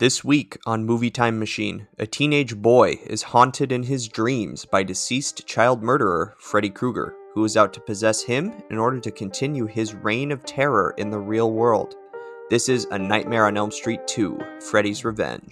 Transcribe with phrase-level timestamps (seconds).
[0.00, 4.82] This week on Movie Time Machine, a teenage boy is haunted in his dreams by
[4.82, 9.66] deceased child murderer Freddy Krueger, who is out to possess him in order to continue
[9.66, 11.96] his reign of terror in the real world.
[12.48, 14.38] This is A Nightmare on Elm Street 2
[14.70, 15.50] Freddy's Revenge.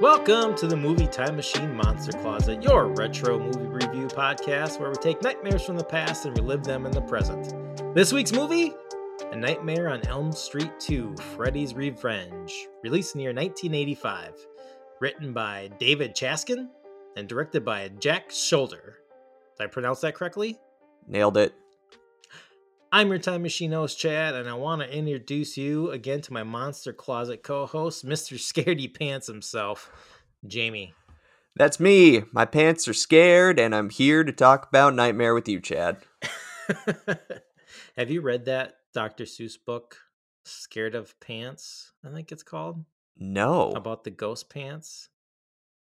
[0.00, 4.96] Welcome to the Movie Time Machine Monster Closet, your retro movie review podcast where we
[4.96, 7.69] take nightmares from the past and relive them in the present.
[7.92, 8.72] This week's movie
[9.32, 14.46] A Nightmare on Elm Street 2 Freddy's Revenge, released in the year 1985.
[15.00, 16.68] Written by David Chaskin
[17.16, 18.94] and directed by Jack Sholder.
[19.58, 20.56] Did I pronounce that correctly?
[21.08, 21.52] Nailed it.
[22.92, 26.44] I'm your time machine host, Chad, and I want to introduce you again to my
[26.44, 28.38] Monster Closet co host, Mr.
[28.38, 29.90] Scaredy Pants himself,
[30.46, 30.94] Jamie.
[31.56, 32.22] That's me.
[32.30, 35.96] My pants are scared, and I'm here to talk about Nightmare with you, Chad.
[37.96, 39.24] Have you read that Dr.
[39.24, 39.96] Seuss book,
[40.44, 41.92] Scared of Pants?
[42.04, 42.84] I think it's called.
[43.18, 43.72] No.
[43.72, 45.08] About the ghost pants?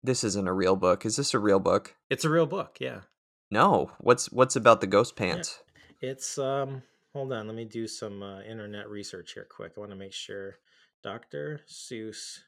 [0.03, 1.05] This isn't a real book.
[1.05, 1.95] Is this a real book?
[2.09, 3.01] It's a real book, yeah.
[3.49, 3.91] No.
[3.99, 5.59] What's what's about the ghost pants?
[6.01, 9.73] It's um hold on, let me do some uh, internet research here quick.
[9.77, 10.57] I want to make sure
[11.03, 11.61] Dr.
[11.69, 12.39] Seuss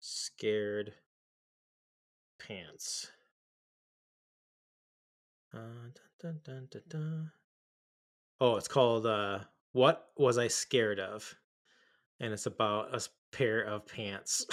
[0.00, 0.94] scared
[2.44, 3.12] pants.
[5.54, 7.30] Uh, dun, dun, dun, dun, dun.
[8.42, 9.38] Oh, it's called uh
[9.70, 11.32] What Was I Scared of?
[12.18, 14.44] And it's about a pair of pants.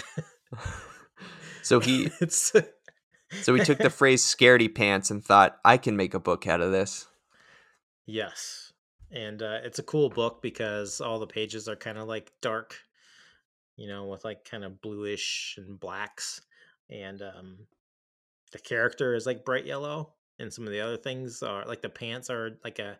[1.64, 2.54] so he it's
[3.42, 6.62] so he took the phrase scaredy pants and thought, I can make a book out
[6.62, 7.08] of this.
[8.06, 8.74] Yes.
[9.10, 12.76] And uh, it's a cool book because all the pages are kind of like dark,
[13.76, 16.42] you know, with like kind of bluish and blacks.
[16.92, 17.58] And um,
[18.52, 20.14] the character is like bright yellow.
[20.38, 22.98] And some of the other things are like the pants are like a,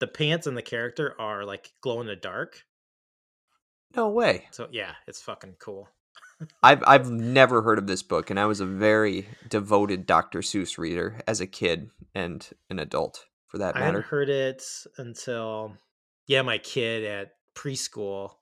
[0.00, 2.64] the pants and the character are like glow in the dark.
[3.96, 4.46] No way.
[4.50, 5.88] So yeah, it's fucking cool.
[6.62, 10.40] I've I've never heard of this book, and I was a very devoted Dr.
[10.40, 13.86] Seuss reader as a kid and an adult, for that I matter.
[13.86, 14.64] hadn't heard it
[14.98, 15.72] until
[16.26, 18.34] yeah, my kid at preschool.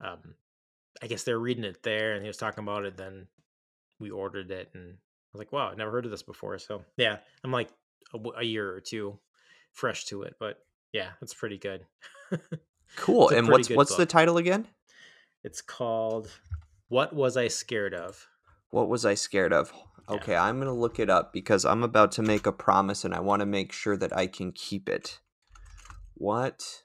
[0.00, 0.34] Um,
[1.02, 2.96] I guess they're reading it there, and he was talking about it.
[2.96, 3.26] Then
[3.98, 6.84] we ordered it, and I was like, "Wow, I've never heard of this before." So
[6.96, 7.70] yeah, I'm like
[8.36, 9.18] a year or two
[9.72, 10.58] fresh to it, but
[10.92, 11.86] yeah, it's pretty good.
[12.96, 13.28] Cool.
[13.28, 14.66] And what's what's the title again?
[15.44, 16.30] it's called
[16.88, 18.26] "What Was I Scared of?"
[18.70, 19.72] What was I scared of?
[20.08, 20.16] Yeah.
[20.16, 23.20] Okay, I'm gonna look it up because I'm about to make a promise, and I
[23.20, 25.20] want to make sure that I can keep it.
[26.14, 26.82] What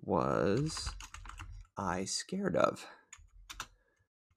[0.00, 0.90] was
[1.76, 2.86] I scared of?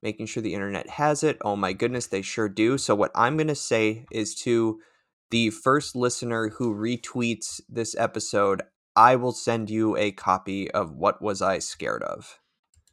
[0.02, 1.38] Making sure the internet has it.
[1.42, 2.78] Oh my goodness, they sure do.
[2.78, 4.80] So, what I'm going to say is to
[5.32, 8.62] the first listener who retweets this episode,
[8.96, 12.40] I will send you a copy of What Was I Scared of?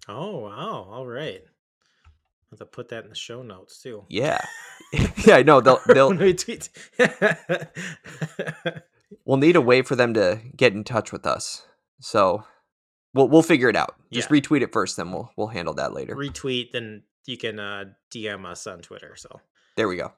[0.08, 0.88] Oh wow!
[0.90, 2.08] All right, I
[2.50, 4.04] have to put that in the show notes too.
[4.08, 4.40] Yeah.
[5.26, 5.60] yeah, I know.
[5.60, 6.68] They'll, they'll, when we tweet.
[9.24, 11.64] we'll need a way for them to get in touch with us.
[12.00, 12.44] So,
[13.14, 13.94] we'll, we'll figure it out.
[14.10, 14.40] Just Yeah.
[14.40, 16.14] retweet it first, then we'll, we'll handle that later.
[16.16, 19.14] retweet, then you can uh, DM us on Twitter.
[19.16, 19.40] So
[19.76, 20.12] there we go.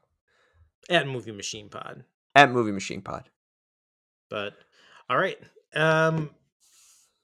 [0.89, 2.03] At Movie Machine Pod.
[2.35, 3.29] At Movie Machine Pod.
[4.29, 4.53] But
[5.09, 5.37] all right,
[5.75, 6.29] um,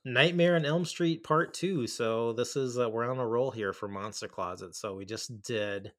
[0.05, 1.88] Nightmare on Elm Street Part Two.
[1.88, 4.75] So this is uh, we're on a roll here for Monster Closet.
[4.75, 5.91] So we just did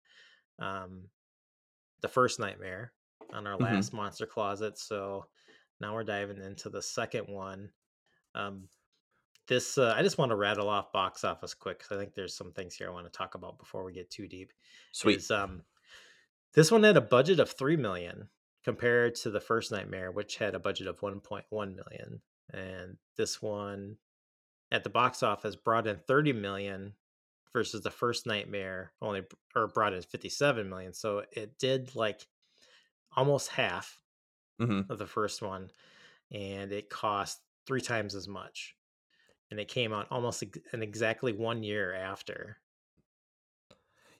[0.58, 1.08] um,
[2.00, 2.92] the first Nightmare
[3.32, 3.62] on our Mhm.
[3.62, 4.78] last Monster Closet.
[4.78, 5.26] So
[5.80, 7.70] now we're diving into the second one.
[8.34, 8.68] Um,
[9.48, 12.36] this uh, I just want to rattle off box office quick because I think there's
[12.36, 14.52] some things here I want to talk about before we get too deep.
[14.92, 15.18] Sweet.
[15.18, 15.62] is, um,
[16.54, 18.28] this one had a budget of three million
[18.64, 22.96] compared to the first Nightmare, which had a budget of one point one million, and
[23.16, 23.96] this one
[24.70, 26.94] at the box office brought in thirty million
[27.52, 29.22] versus the first Nightmare only
[29.54, 30.92] or brought in fifty seven million.
[30.92, 32.26] So it did like
[33.16, 34.00] almost half
[34.58, 35.70] hmm of the first one,
[36.30, 38.74] and it cost three times as much.
[39.50, 42.56] And it came out almost ex- an exactly one year after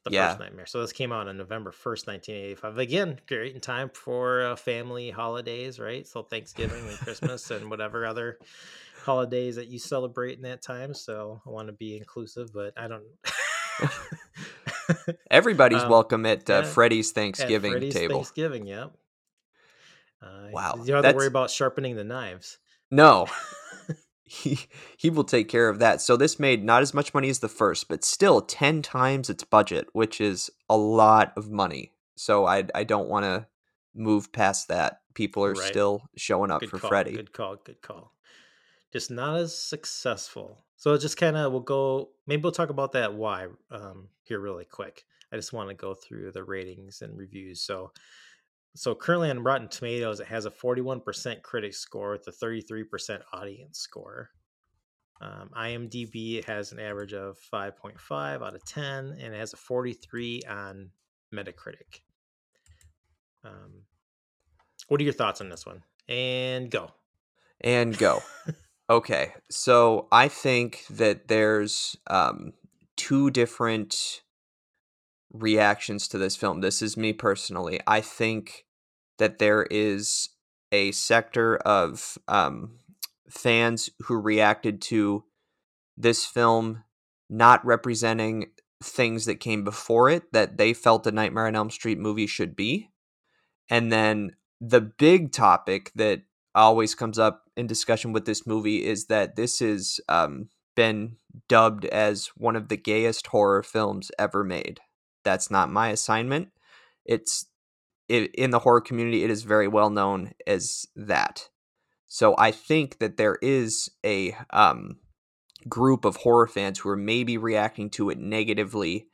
[0.05, 0.29] the Yeah.
[0.29, 0.67] first Nightmare.
[0.67, 2.79] So this came out on November 1st, 1985.
[2.79, 6.07] Again, great in time for uh, family holidays, right?
[6.07, 8.39] So Thanksgiving and Christmas and whatever other
[9.05, 10.95] holidays that you celebrate in that time.
[10.95, 13.05] So I want to be inclusive, but I don't.
[15.31, 18.15] Everybody's Um, welcome at uh, Freddy's At Thanksgiving Freddy's table.
[18.17, 18.93] Thanksgiving, yep.
[20.23, 22.59] Uh, Wow, You don't have to worry about sharpening the knives.
[22.91, 23.27] No,
[24.33, 24.59] he
[24.97, 26.01] he will take care of that.
[26.01, 29.45] So this made not as much money as the first, but still ten times its
[29.45, 31.93] budget, which is a lot of money.
[32.17, 33.47] So I I don't want to
[33.95, 35.01] move past that.
[35.15, 35.69] People are Right.
[35.69, 36.89] still showing up Good for call.
[36.89, 37.13] Freddy.
[37.13, 37.57] Good call.
[37.57, 38.15] Good call.
[38.93, 40.65] just not as successful.
[40.77, 42.11] So just kind of we'll go.
[42.27, 45.05] Maybe we'll talk about that why um, here really quick.
[45.31, 47.61] I just want to go through the ratings and reviews.
[47.63, 47.93] So,
[48.75, 53.79] so currently on Rotten Tomatoes, it has a 41% critic score with a 33% audience
[53.79, 54.31] score.
[55.21, 60.43] Um, IMDb has an average of 5.5 out of 10, and it has a 43
[60.49, 60.91] on
[61.33, 62.01] Metacritic.
[63.45, 63.85] Um,
[64.89, 65.83] what are your thoughts on this one?
[66.09, 66.93] And go.
[67.61, 68.23] And go.
[68.91, 72.55] okay, so I think that there's um,
[72.97, 74.23] two different
[75.33, 76.61] reactions to this film.
[76.61, 77.81] This is me personally.
[77.87, 78.65] I think
[79.19, 80.31] that there is
[80.71, 82.79] a sector of um,
[83.29, 85.25] fans who reacted to
[85.97, 86.85] this film
[87.29, 88.51] not representing
[88.83, 92.57] things that came before it that they felt the Nightmare on Elm Street movie should
[92.57, 92.91] be.
[93.71, 96.23] And then the big topic that
[96.55, 101.17] always comes up in discussion with this movie is that this has um, been
[101.49, 104.81] dubbed as one of the gayest horror films ever made.
[105.25, 106.49] That's not my assignment.
[107.05, 107.47] It's
[108.09, 111.49] it, in the horror community, it is very well known as that.
[112.07, 114.99] So I think that there is a um,
[115.69, 119.07] group of horror fans who are maybe reacting to it negatively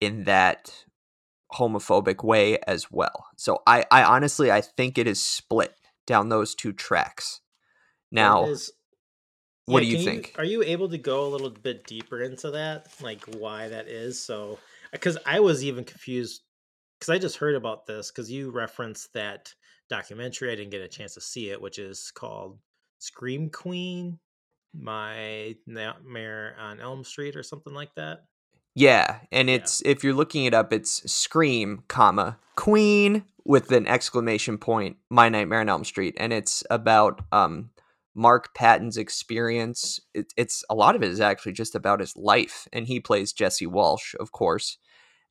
[0.00, 0.84] in that
[1.52, 3.26] homophobic way as well.
[3.36, 5.74] So I, I honestly I think it is split
[6.06, 7.40] down those two tracks.
[8.10, 8.72] Now, is,
[9.66, 10.32] what yeah, do you think?
[10.34, 13.88] You, are you able to go a little bit deeper into that, like why that
[13.88, 14.20] is?
[14.20, 14.58] So,
[14.92, 16.42] because I was even confused
[16.98, 19.52] because I just heard about this because you referenced that
[19.88, 20.52] documentary.
[20.52, 22.58] I didn't get a chance to see it, which is called
[23.00, 24.20] Scream Queen,
[24.72, 28.24] My Nightmare on Elm Street, or something like that.
[28.74, 29.90] Yeah, and it's yeah.
[29.90, 34.96] if you're looking it up, it's Scream, comma Queen with an exclamation point.
[35.10, 37.70] My Nightmare on Elm Street, and it's about um
[38.14, 40.00] Mark Patton's experience.
[40.14, 43.32] It, it's a lot of it is actually just about his life, and he plays
[43.32, 44.78] Jesse Walsh, of course,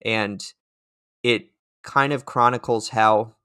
[0.03, 0.43] and
[1.23, 1.51] it
[1.83, 3.35] kind of chronicles how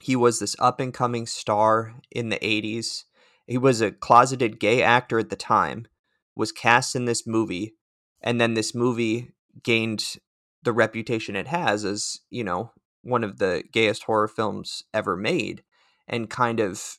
[0.00, 3.04] he was this up and coming star in the 80s.
[3.46, 5.86] He was a closeted gay actor at the time,
[6.34, 7.74] was cast in this movie,
[8.22, 9.32] and then this movie
[9.62, 10.16] gained
[10.62, 12.72] the reputation it has as, you know,
[13.02, 15.62] one of the gayest horror films ever made
[16.06, 16.98] and kind of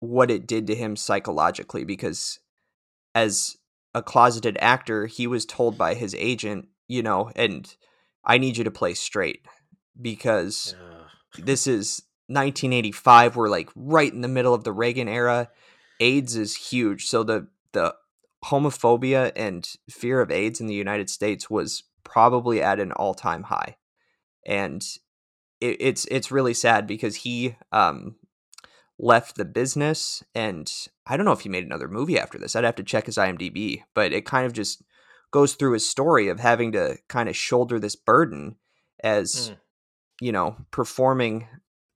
[0.00, 2.40] what it did to him psychologically because
[3.14, 3.56] as
[3.94, 7.74] a closeted actor, he was told by his agent, you know, and
[8.24, 9.46] I need you to play straight
[10.00, 11.44] because yeah.
[11.44, 15.50] this is 1985 we're like right in the middle of the Reagan era.
[15.98, 17.06] AIDS is huge.
[17.06, 17.94] So the the
[18.44, 23.76] homophobia and fear of AIDS in the United States was probably at an all-time high.
[24.46, 24.82] And
[25.60, 28.16] it, it's it's really sad because he um
[29.02, 30.70] left the business and
[31.06, 32.54] I don't know if he made another movie after this.
[32.54, 34.82] I'd have to check his IMDb, but it kind of just
[35.30, 38.56] goes through his story of having to kind of shoulder this burden
[39.02, 39.56] as mm.
[40.20, 41.46] you know performing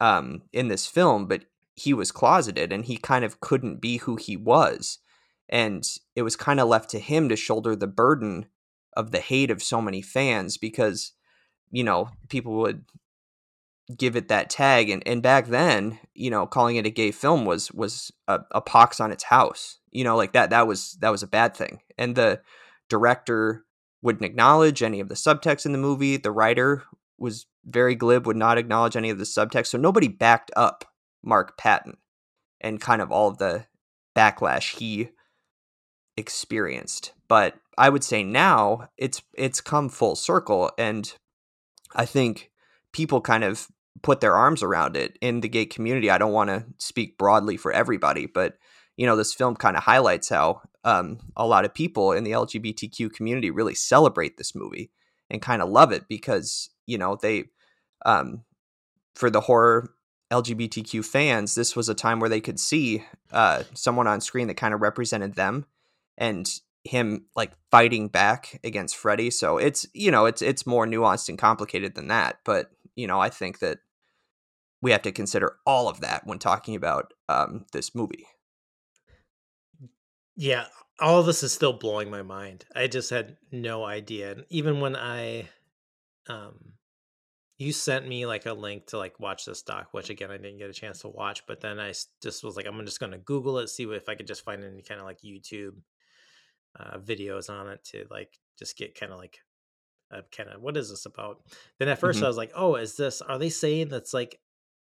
[0.00, 4.16] um, in this film, but he was closeted and he kind of couldn't be who
[4.16, 4.98] he was.
[5.48, 5.86] And
[6.16, 8.46] it was kind of left to him to shoulder the burden
[8.96, 11.12] of the hate of so many fans because,
[11.70, 12.84] you know, people would
[13.96, 17.44] give it that tag and, and back then you know calling it a gay film
[17.44, 21.10] was was a, a pox on its house you know like that that was that
[21.10, 22.40] was a bad thing and the
[22.88, 23.64] director
[24.00, 26.84] wouldn't acknowledge any of the subtext in the movie the writer
[27.18, 29.68] was very glib, would not acknowledge any of the subtext.
[29.68, 30.84] So nobody backed up
[31.22, 31.96] Mark Patton
[32.60, 33.66] and kind of all of the
[34.16, 35.10] backlash he
[36.16, 37.12] experienced.
[37.28, 41.12] But I would say now it's it's come full circle and
[41.94, 42.50] I think
[42.92, 43.68] people kind of
[44.02, 46.10] put their arms around it in the gay community.
[46.10, 48.56] I don't want to speak broadly for everybody, but
[48.96, 52.30] you know, this film kind of highlights how um, a lot of people in the
[52.32, 54.90] LGBTQ community really celebrate this movie
[55.30, 57.44] and kind of love it because you know they
[58.04, 58.44] um,
[59.14, 59.94] for the horror
[60.30, 64.56] LGBTQ fans, this was a time where they could see uh, someone on screen that
[64.56, 65.66] kind of represented them
[66.18, 69.30] and him like fighting back against Freddy.
[69.30, 72.38] So it's you know it's it's more nuanced and complicated than that.
[72.44, 73.78] But you know I think that
[74.84, 78.26] we have to consider all of that when talking about um, this movie.
[80.36, 80.66] Yeah,
[81.00, 82.66] all of this is still blowing my mind.
[82.76, 84.32] I just had no idea.
[84.32, 85.48] And even when I
[86.28, 86.74] um
[87.56, 90.58] you sent me like a link to like watch this doc, which again I didn't
[90.58, 91.46] get a chance to watch.
[91.46, 94.26] But then I just was like, I'm just gonna Google it, see if I could
[94.26, 95.76] just find any kind of like YouTube
[96.78, 99.38] uh, videos on it to like just get kind of like
[100.36, 101.38] kind of what is this about?
[101.78, 102.24] Then at 1st mm-hmm.
[102.24, 103.22] I was like, oh, is this?
[103.22, 104.40] Are they saying that's like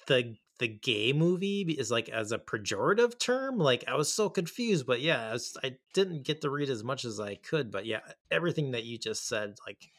[0.10, 3.58] the the gay movie is like as a pejorative term.
[3.58, 6.84] Like I was so confused, but yeah, I, was, I didn't get to read as
[6.84, 7.72] much as I could.
[7.72, 9.90] But yeah, everything that you just said, like,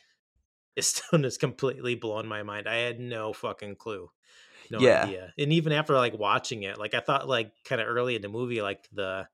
[0.76, 2.69] is just completely blown my mind.
[2.69, 4.11] I had no fucking clue,
[4.71, 4.87] no Yeah.
[4.87, 5.33] idea.
[5.38, 8.29] And even after like watching it, like I thought, like kind of early in the
[8.29, 9.29] movie, like the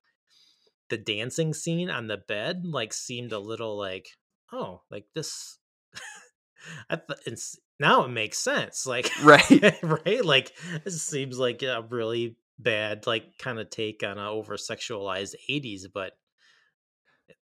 [0.88, 4.10] the dancing scene on the bed, like seemed a little like,
[4.52, 5.58] oh, like this.
[6.90, 7.38] I th-
[7.78, 8.86] now it makes sense.
[8.86, 9.74] Like Right.
[9.82, 10.24] right?
[10.24, 10.52] Like
[10.84, 15.82] this seems like a really bad, like kind of take on a over sexualized 80s,
[15.92, 16.12] but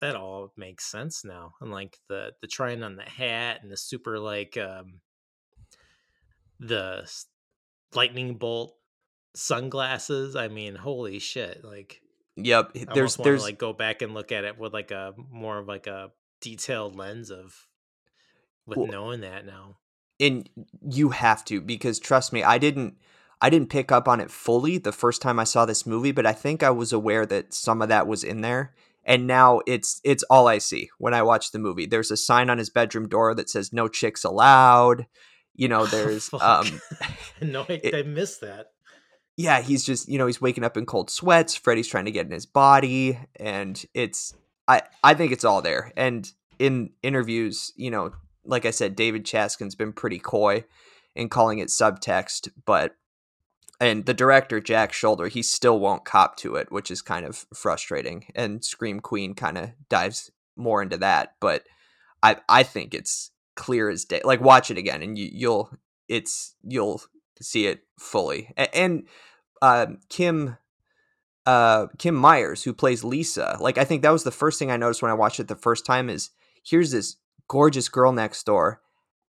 [0.00, 1.54] that all makes sense now.
[1.60, 5.00] And like the the trying on the hat and the super like um
[6.60, 7.10] the
[7.94, 8.74] lightning bolt
[9.34, 10.36] sunglasses.
[10.36, 11.64] I mean, holy shit!
[11.64, 12.00] Like
[12.36, 12.72] Yep.
[12.74, 15.58] I There's want to like go back and look at it with like a more
[15.58, 16.10] of like a
[16.40, 17.54] detailed lens of
[18.66, 19.76] with well, knowing that now.
[20.20, 20.48] and
[20.88, 22.94] you have to because trust me, I didn't
[23.40, 26.26] I didn't pick up on it fully the first time I saw this movie, but
[26.26, 28.74] I think I was aware that some of that was in there.
[29.04, 31.86] And now it's it's all I see when I watch the movie.
[31.86, 35.06] There's a sign on his bedroom door that says no chicks allowed.
[35.56, 36.40] You know, there's Fuck.
[36.42, 36.80] um
[37.42, 38.66] no, I, it- I missed that.
[39.36, 41.56] yeah, he's just you know he's waking up in cold sweats.
[41.56, 44.34] Freddy's trying to get in his body, and it's
[44.68, 45.90] I I think it's all there.
[45.96, 48.12] And in interviews, you know,
[48.44, 50.64] like I said, David Chaskin's been pretty coy
[51.14, 52.96] in calling it subtext, but
[53.80, 57.46] and the director Jack Sholder, he still won't cop to it, which is kind of
[57.52, 58.26] frustrating.
[58.34, 61.64] And Scream Queen kind of dives more into that, but
[62.22, 64.20] I I think it's clear as day.
[64.24, 65.70] Like watch it again, and you, you'll
[66.08, 67.02] it's you'll
[67.40, 68.52] see it fully.
[68.56, 69.06] A- And
[69.60, 70.56] um, Kim
[71.44, 74.76] uh, Kim Myers, who plays Lisa, like I think that was the first thing I
[74.76, 76.08] noticed when I watched it the first time.
[76.08, 76.30] Is
[76.62, 77.16] here's this
[77.52, 78.80] gorgeous girl next door,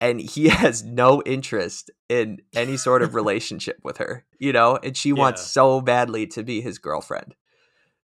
[0.02, 4.98] and he has no interest in any sort of relationship with her, you know, and
[4.98, 7.36] she wants so badly to be his girlfriend.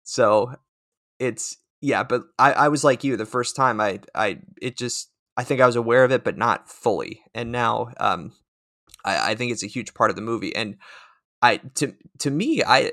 [0.04, 0.54] So
[1.18, 5.10] it's yeah, but I, I was like you the first time I I it just
[5.36, 7.24] I think I was aware of it but not fully.
[7.34, 8.34] And now um
[9.04, 10.56] I, I think it's a huge part of the movie.
[10.56, 10.78] And
[11.42, 12.92] I to to me I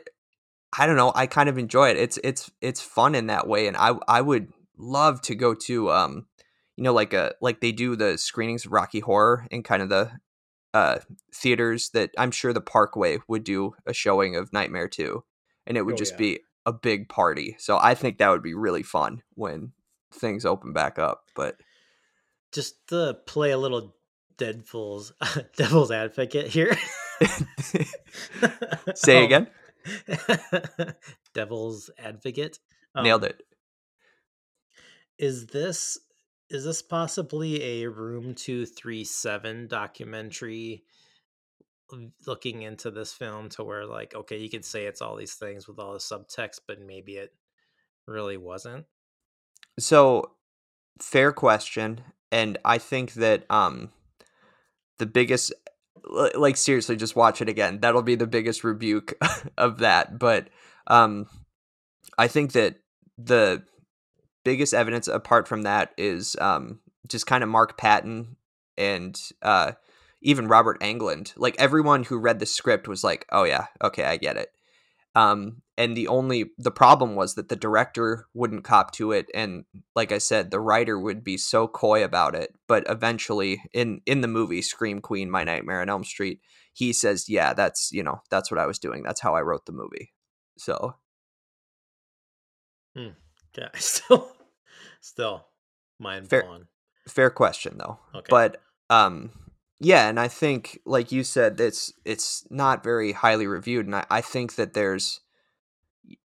[0.76, 1.98] I don't know, I kind of enjoy it.
[1.98, 5.90] It's it's it's fun in that way and I I would love to go to
[5.90, 6.26] um
[6.80, 9.90] you know like a like they do the screenings of Rocky Horror in kind of
[9.90, 10.12] the
[10.72, 11.00] uh
[11.34, 15.22] theaters that I'm sure the Parkway would do a showing of Nightmare 2
[15.66, 16.18] and it would Oh, just yeah.
[16.18, 17.54] be a big party.
[17.58, 19.72] So I think that would be really fun when
[20.10, 21.24] things open back up.
[21.36, 21.56] But
[22.50, 23.94] Just to play a little
[24.38, 25.12] devil's
[25.58, 26.78] devil's advocate here.
[28.94, 29.46] say Um, again,
[31.34, 32.58] devil's advocate.
[32.96, 33.42] nailed Um, it.
[35.18, 35.98] Is this
[36.50, 40.84] is this possibly a room 237 documentary
[42.26, 45.66] looking into this film to where like okay you could say it's all these things
[45.66, 47.34] with all the subtext but maybe it
[48.06, 48.86] really wasn't
[49.78, 50.32] So
[51.00, 53.90] fair question, and I think that um
[54.98, 55.52] the biggest
[56.34, 57.80] like seriously just watch it again.
[57.80, 59.14] That'll be the biggest rebuke
[59.58, 60.18] of that.
[60.18, 60.48] But
[60.86, 61.26] um
[62.18, 62.76] I think that
[63.18, 63.64] the
[64.44, 68.36] biggest evidence apart from that is um just kind of Mark Patton
[68.78, 69.72] and uh
[70.22, 71.32] even Robert Englund.
[71.36, 74.50] Like everyone who read the script was like, "Oh yeah, okay, I get it."
[75.14, 79.64] Um and the only the problem was that the director wouldn't cop to it and
[79.96, 84.20] like I said, the writer would be so coy about it, but eventually in in
[84.20, 86.40] the movie Scream Queen My Nightmare on Elm Street,
[86.72, 89.02] he says, "Yeah, that's, you know, that's what I was doing.
[89.02, 90.12] That's how I wrote the movie."
[90.58, 90.94] So,
[93.56, 94.32] yeah still
[95.00, 95.46] still
[95.98, 96.66] mind Fair- blown
[97.08, 97.98] fair question though.
[98.14, 99.30] okay But um
[99.82, 104.06] yeah, and I think like you said it's it's not very highly reviewed and I,
[104.10, 105.20] I think that there's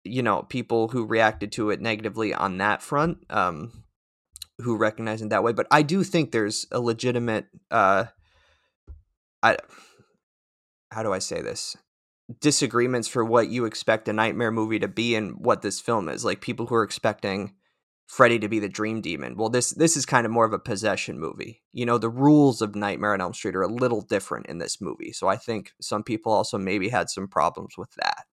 [0.04, 3.84] you know, people who reacted to it negatively on that front um
[4.58, 8.06] who recognize it that way, but I do think there's a legitimate uh
[9.42, 9.56] I
[10.90, 11.76] how do I say this?
[12.40, 16.24] Disagreements for what you expect a nightmare movie to be and what this film is.
[16.24, 17.54] Like people who are expecting
[18.06, 19.36] Freddy to be the dream demon.
[19.36, 21.62] Well, this this is kind of more of a possession movie.
[21.72, 24.80] You know, the rules of Nightmare on Elm Street are a little different in this
[24.80, 25.12] movie.
[25.12, 28.24] So I think some people also maybe had some problems with that.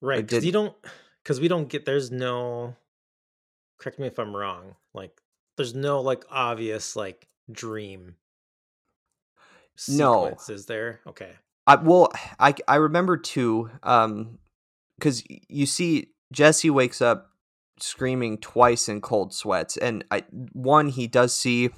[0.00, 0.74] right because you don't
[1.22, 2.74] because we don't get there's no
[3.78, 5.20] correct me if i'm wrong like
[5.56, 8.14] there's no like obvious like dream
[9.88, 10.24] No.
[10.24, 11.32] sequence, is there okay
[11.68, 12.10] I well,
[12.40, 14.38] I I remember too um
[15.00, 17.30] cuz you see Jesse wakes up
[17.80, 21.70] screaming twice in cold sweats and I one he does see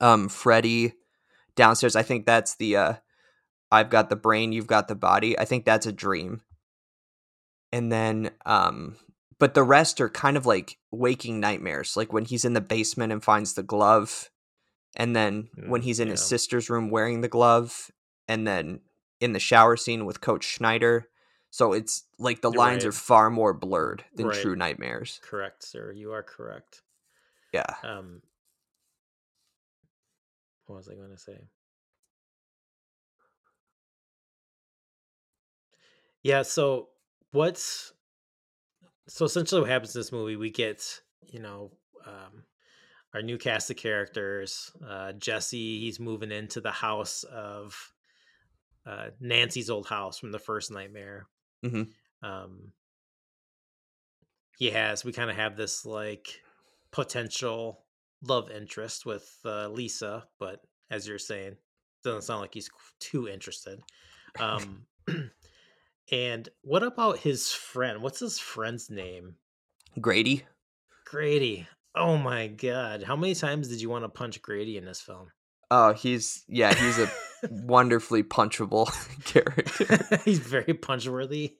[0.00, 0.94] um Freddy
[1.56, 1.96] downstairs.
[1.96, 2.94] I think that's the uh
[3.70, 5.38] I've got the brain, you've got the body.
[5.38, 6.42] I think that's a dream.
[7.72, 8.96] And then um
[9.38, 13.12] but the rest are kind of like waking nightmares, like when he's in the basement
[13.12, 14.30] and finds the glove
[14.96, 17.90] and then when Mm, he's in his sister's room wearing the glove
[18.28, 18.80] and then
[19.20, 21.08] in the shower scene with coach Schneider.
[21.50, 24.36] So it's like the lines are far more blurred than Right.
[24.36, 25.20] true nightmares.
[25.22, 25.92] Correct, sir.
[25.92, 26.82] You are correct.
[27.52, 27.74] Yeah.
[27.82, 28.22] Um,
[30.66, 31.48] what was I going to say?
[36.22, 36.42] Yeah.
[36.42, 36.88] So
[37.32, 37.92] what's
[39.08, 40.36] so essentially what happens in this movie?
[40.36, 41.70] We get you know
[42.06, 42.44] um,
[43.14, 44.70] our new cast of characters.
[44.86, 47.94] Uh, Jesse, he's moving into the house of
[48.88, 51.26] uh, Nancy's old house from the first Nightmare.
[51.64, 51.88] Mhm.
[52.22, 52.72] Um,
[54.56, 55.04] he has.
[55.04, 56.40] We kind of have this like
[56.90, 57.84] potential
[58.22, 61.56] love interest with uh, Lisa, but as you're saying,
[62.02, 63.80] doesn't sound like he's too interested.
[64.40, 64.86] Um,
[66.12, 68.02] and what about his friend?
[68.02, 69.36] What's his friend's name?
[70.00, 70.44] Grady.
[71.04, 71.66] Grady.
[71.94, 73.02] Oh my god!
[73.02, 75.30] How many times did you want to punch Grady in this film?
[75.70, 77.10] Oh, he's yeah, he's a
[77.50, 78.90] wonderfully punchable
[79.24, 80.20] character.
[80.24, 81.56] he's very punch-worthy.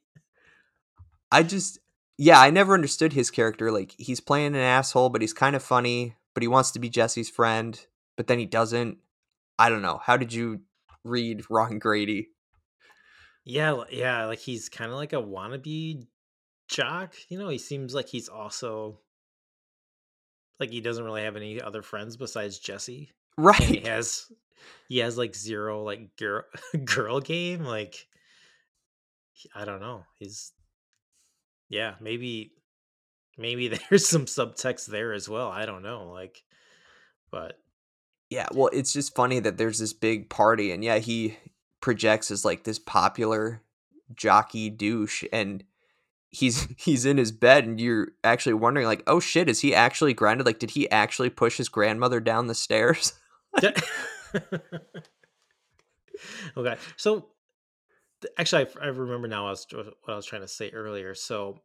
[1.30, 1.78] I just
[2.16, 3.70] yeah, I never understood his character.
[3.70, 6.88] Like he's playing an asshole, but he's kind of funny, but he wants to be
[6.88, 7.80] Jesse's friend,
[8.16, 8.98] but then he doesn't.
[9.58, 10.00] I don't know.
[10.02, 10.60] How did you
[11.04, 12.30] read Ron Grady?
[13.44, 16.06] Yeah, yeah, like he's kind of like a wannabe
[16.68, 17.14] jock.
[17.28, 19.00] You know, he seems like he's also
[20.60, 23.10] like he doesn't really have any other friends besides Jesse.
[23.60, 24.30] And he has
[24.88, 26.44] he has like zero like girl
[26.84, 27.64] girl game.
[27.64, 28.06] Like
[29.54, 30.04] I don't know.
[30.18, 30.52] He's
[31.68, 32.52] yeah, maybe
[33.36, 35.48] maybe there's some subtext there as well.
[35.48, 36.10] I don't know.
[36.10, 36.42] Like,
[37.30, 37.58] but
[38.30, 41.38] Yeah, well, it's just funny that there's this big party and yeah, he
[41.80, 43.62] projects as like this popular
[44.14, 45.62] jockey douche and
[46.30, 50.14] he's he's in his bed and you're actually wondering like, "Oh shit, is he actually
[50.14, 50.46] grounded?
[50.46, 53.12] Like did he actually push his grandmother down the stairs?"
[56.56, 57.28] okay, so
[58.36, 59.46] actually, I remember now.
[59.46, 61.14] I was what I was trying to say earlier.
[61.14, 61.60] So,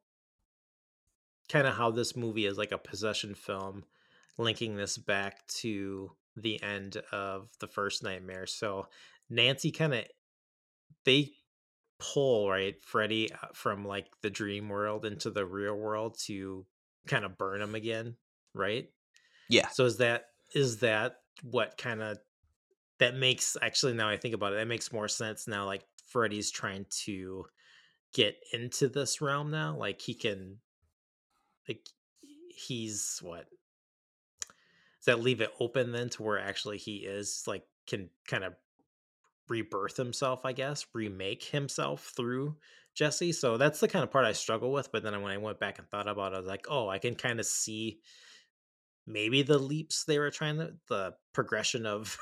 [1.50, 3.84] kind of how this movie is like a possession film,
[4.38, 8.48] linking this back to the end of the first nightmare.
[8.48, 8.88] So,
[9.30, 10.06] Nancy kind of
[11.06, 11.32] they
[12.00, 16.66] pull right Freddy uh, from like the dream world into the real world to
[17.08, 18.16] kind of burn him again,
[18.54, 18.90] right?
[19.50, 19.68] yeah.
[19.70, 22.18] So is that is that what kind of
[23.00, 25.66] that makes actually now I think about it, that makes more sense now.
[25.66, 27.46] Like Freddy's trying to
[28.14, 29.76] get into this realm now.
[29.76, 30.58] Like he can
[31.68, 31.88] like
[32.50, 33.48] he's what
[35.00, 38.54] does that leave it open then to where actually he is like can kind of
[39.50, 42.56] rebirth himself, I guess, remake himself through
[42.96, 43.32] Jesse.
[43.32, 44.92] So that's the kind of part I struggle with.
[44.92, 47.00] But then when I went back and thought about it, I was like, oh, I
[47.00, 48.00] can kind of see
[49.06, 52.18] maybe the leaps they were trying to the progression of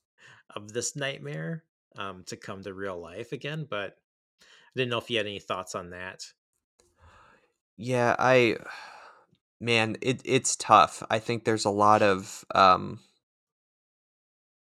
[0.56, 1.64] of this nightmare
[1.96, 3.66] um to come to real life again.
[3.68, 3.96] But
[4.40, 4.44] I
[4.76, 6.24] didn't know if you had any thoughts on that.
[7.76, 8.56] Yeah, I
[9.60, 11.02] man, it it's tough.
[11.10, 13.00] I think there's a lot of um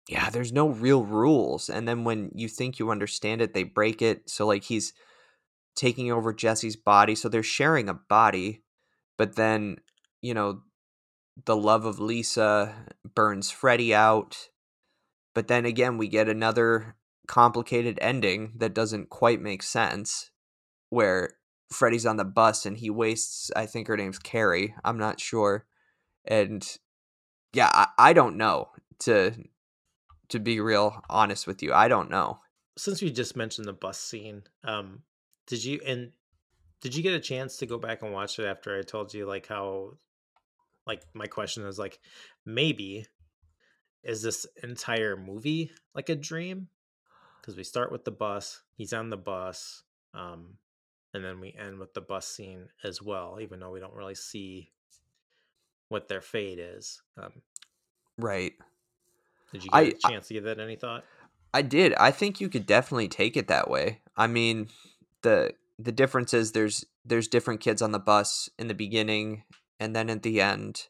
[0.08, 1.70] yeah, there's no real rules.
[1.70, 4.28] And then when you think you understand it, they break it.
[4.28, 4.92] So like he's
[5.76, 8.62] taking over Jesse's body, so they're sharing a body,
[9.16, 9.78] but then,
[10.20, 10.60] you know,
[11.44, 14.48] the love of Lisa burns Freddy out.
[15.34, 20.30] But then again, we get another complicated ending that doesn't quite make sense
[20.90, 21.30] where
[21.70, 24.74] Freddy's on the bus and he wastes I think her name's Carrie.
[24.84, 25.66] I'm not sure.
[26.24, 26.66] And
[27.52, 28.68] yeah, I, I don't know
[29.00, 29.32] to
[30.28, 31.72] to be real honest with you.
[31.72, 32.40] I don't know.
[32.76, 35.02] Since we just mentioned the bus scene, um,
[35.46, 36.12] did you and
[36.80, 39.26] did you get a chance to go back and watch it after I told you
[39.26, 39.94] like how
[40.86, 42.00] like my question is like
[42.44, 43.06] maybe
[44.02, 46.68] is this entire movie like a dream?
[47.40, 49.82] Because we start with the bus, he's on the bus,
[50.14, 50.58] um,
[51.14, 54.14] and then we end with the bus scene as well, even though we don't really
[54.14, 54.72] see
[55.88, 57.02] what their fate is.
[57.16, 57.42] Um,
[58.18, 58.54] Right.
[59.52, 61.04] did you get I- a chance to give that any thought?
[61.54, 61.92] I did.
[61.94, 64.00] I think you could definitely take it that way.
[64.16, 64.68] I mean,
[65.22, 69.44] the the difference is there's there's different kids on the bus in the beginning
[69.80, 70.88] and then at the end.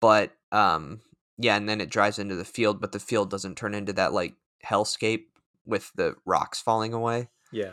[0.00, 1.00] But um
[1.38, 4.12] yeah, and then it drives into the field, but the field doesn't turn into that
[4.12, 4.34] like
[4.64, 5.24] hellscape
[5.64, 7.28] with the rocks falling away.
[7.50, 7.72] Yeah.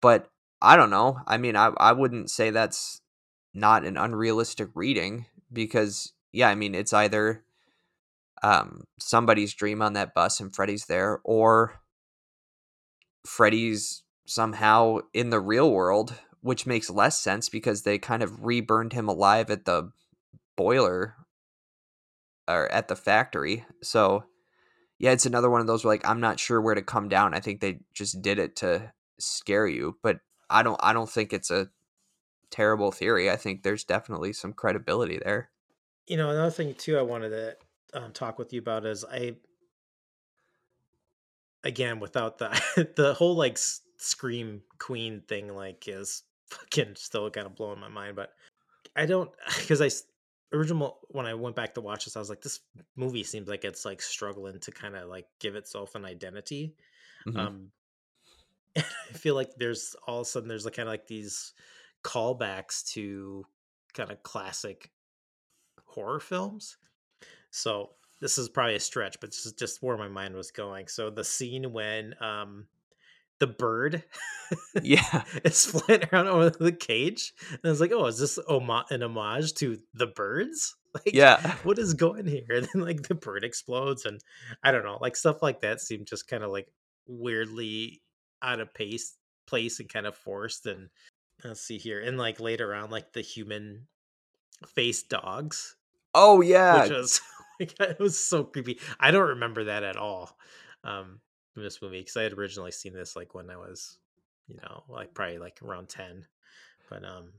[0.00, 0.28] But
[0.60, 1.20] I don't know.
[1.26, 3.00] I mean, I I wouldn't say that's
[3.54, 7.42] not an unrealistic reading because yeah, I mean, it's either
[8.42, 11.80] um somebody's dream on that bus and Freddy's there or
[13.26, 16.14] Freddy's somehow in the real world,
[16.46, 19.90] which makes less sense because they kind of reburned him alive at the
[20.56, 21.16] boiler
[22.46, 23.64] or at the factory.
[23.82, 24.22] So
[25.00, 27.34] yeah, it's another one of those where like I'm not sure where to come down.
[27.34, 31.32] I think they just did it to scare you, but I don't I don't think
[31.32, 31.68] it's a
[32.48, 33.28] terrible theory.
[33.28, 35.50] I think there's definitely some credibility there.
[36.06, 37.56] You know, another thing too I wanted to
[38.00, 39.34] um, talk with you about is I
[41.64, 43.58] again without the the whole like
[43.98, 48.30] scream queen thing like is fucking still kind of blowing my mind but
[48.94, 49.30] i don't
[49.60, 49.90] because i
[50.56, 52.60] original when i went back to watch this i was like this
[52.96, 56.74] movie seems like it's like struggling to kind of like give itself an identity
[57.26, 57.38] mm-hmm.
[57.38, 57.70] um
[58.76, 61.52] i feel like there's all of a sudden there's like kind of like these
[62.04, 63.44] callbacks to
[63.92, 64.90] kind of classic
[65.86, 66.76] horror films
[67.50, 70.88] so this is probably a stretch, but this is just where my mind was going.
[70.88, 72.66] So the scene when um
[73.38, 74.02] the bird
[74.82, 75.24] yeah.
[75.44, 79.54] it's flying around over the cage and i was like oh is this an homage
[79.54, 80.74] to the birds?
[81.04, 81.56] Like yeah.
[81.62, 82.46] what is going here?
[82.50, 84.18] And then like the bird explodes and
[84.62, 86.68] i don't know like stuff like that seemed just kind of like
[87.06, 88.00] weirdly
[88.40, 89.14] out of pace
[89.46, 90.88] place and kind of forced and
[91.44, 93.86] let's see here and like later on like the human
[94.66, 95.76] face dogs
[96.14, 96.84] oh yeah.
[96.84, 97.20] which was
[97.58, 98.80] it was so creepy.
[98.98, 100.36] I don't remember that at all.
[100.84, 101.20] Um,
[101.62, 103.98] this movie because I had originally seen this like when I was,
[104.46, 106.26] you know, like probably like around ten.
[106.90, 107.32] But um,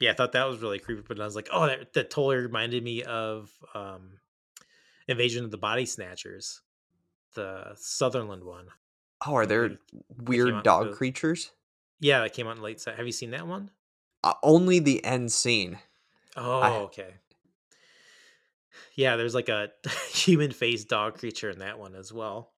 [0.00, 1.02] yeah, I thought that was really creepy.
[1.06, 4.18] But I was like, oh, that, that totally reminded me of um,
[5.08, 6.60] Invasion of the Body Snatchers,
[7.34, 8.66] the Sutherland one.
[9.26, 9.78] Oh, are there
[10.24, 11.50] weird dog creatures?
[12.00, 12.82] Yeah, that came out in late.
[12.84, 13.70] Have you seen that one?
[14.24, 15.78] Uh, only the end scene.
[16.36, 17.14] Oh, I, okay.
[18.94, 19.70] Yeah, there's like a
[20.12, 22.52] human faced dog creature in that one as well.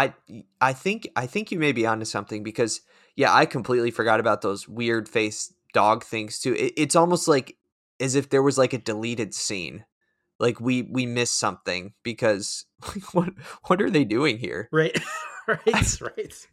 [0.00, 0.14] I
[0.60, 2.80] I think I think you may be onto something because
[3.16, 6.54] yeah, I completely forgot about those weird face dog things too.
[6.54, 7.56] It, it's almost like
[8.00, 9.84] as if there was like a deleted scene.
[10.38, 13.32] Like we we missed something because like, what
[13.66, 14.68] what are they doing here?
[14.72, 14.98] Right.
[15.48, 16.00] right.
[16.00, 16.46] right.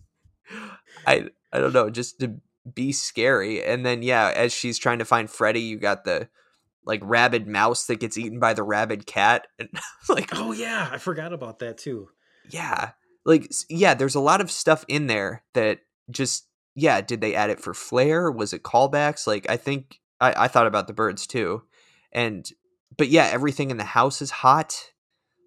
[1.05, 2.35] I I don't know, just to
[2.73, 3.63] be scary.
[3.63, 6.29] And then yeah, as she's trying to find Freddy, you got the
[6.83, 9.69] like rabid mouse that gets eaten by the rabid cat and
[10.09, 12.07] like oh yeah i forgot about that too
[12.49, 12.91] yeah
[13.27, 17.51] like yeah there's a lot of stuff in there that just yeah did they add
[17.51, 21.27] it for flair was it callbacks like i think i, I thought about the birds
[21.27, 21.61] too
[22.11, 22.49] and
[22.97, 24.73] but yeah everything in the house is hot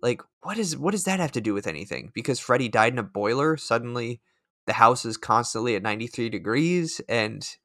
[0.02, 2.98] like what is what does that have to do with anything because freddy died in
[3.00, 4.20] a boiler suddenly
[4.66, 7.56] the house is constantly at 93 degrees and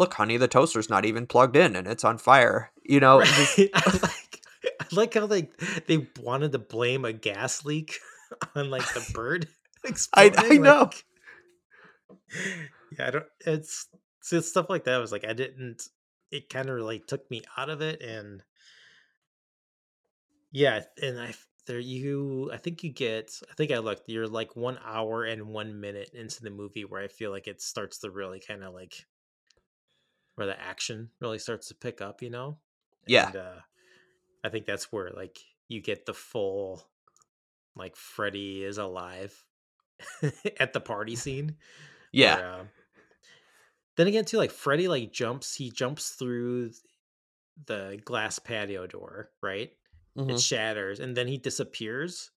[0.00, 2.72] look, honey, the toaster's not even plugged in and it's on fire.
[2.82, 3.70] You know, right.
[3.74, 4.40] I like
[4.80, 5.50] I like how they
[5.86, 8.00] they wanted to blame a gas leak
[8.54, 9.48] on like the bird.
[10.14, 10.90] I, I know.
[12.98, 13.26] yeah, I don't.
[13.46, 13.88] It's,
[14.30, 14.94] it's stuff like that.
[14.94, 15.88] I was like, I didn't.
[16.30, 18.42] It kind of like took me out of it, and
[20.52, 21.34] yeah, and I
[21.66, 22.50] there you.
[22.52, 23.32] I think you get.
[23.50, 24.08] I think I looked.
[24.08, 27.60] You're like one hour and one minute into the movie where I feel like it
[27.62, 29.06] starts to really kind of like
[30.40, 32.56] where the action really starts to pick up, you know?
[33.06, 33.26] Yeah.
[33.26, 33.60] And, uh,
[34.42, 35.38] I think that's where like
[35.68, 36.88] you get the full
[37.76, 39.34] like Freddy is alive
[40.60, 41.56] at the party scene.
[42.12, 42.36] Yeah.
[42.36, 42.64] Where, uh,
[43.96, 46.70] then again, too, like Freddy like jumps, he jumps through
[47.66, 49.70] the glass patio door, right?
[50.16, 50.30] Mm-hmm.
[50.30, 52.30] It shatters, and then he disappears.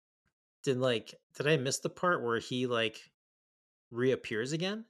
[0.63, 2.99] Did like did I miss the part where he like
[3.91, 4.85] reappears again?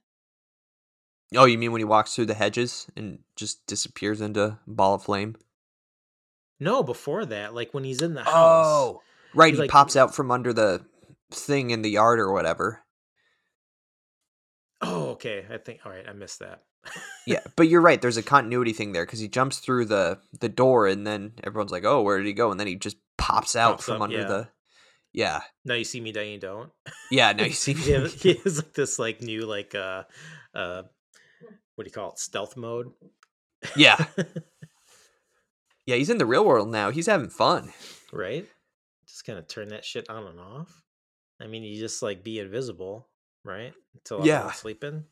[1.34, 5.04] Oh, you mean when he walks through the hedges and just disappears into ball of
[5.04, 5.36] flame?
[6.60, 8.66] No, before that, like when he's in the house.
[8.66, 9.02] Oh,
[9.34, 9.54] right.
[9.54, 10.84] He like, pops out from under the
[11.30, 12.82] thing in the yard or whatever.
[14.80, 15.44] Oh, okay.
[15.50, 15.80] I think.
[15.84, 16.62] All right, I missed that.
[17.26, 18.00] yeah, but you're right.
[18.00, 21.72] There's a continuity thing there because he jumps through the the door, and then everyone's
[21.72, 24.02] like, "Oh, where did he go?" And then he just pops out pops from up,
[24.02, 24.26] under yeah.
[24.26, 24.48] the.
[25.14, 25.40] Yeah.
[25.64, 26.70] Now you see me, you don't.
[27.10, 27.32] Yeah.
[27.32, 28.08] Now you see me.
[28.08, 30.04] he has like this like new like uh
[30.54, 30.82] uh
[31.74, 32.92] what do you call it stealth mode
[33.76, 34.04] yeah
[35.86, 37.72] yeah he's in the real world now he's having fun
[38.12, 38.46] right
[39.22, 40.82] just kind of turn that shit on and off
[41.40, 43.08] i mean you just like be invisible
[43.44, 45.04] right until yeah I'm sleeping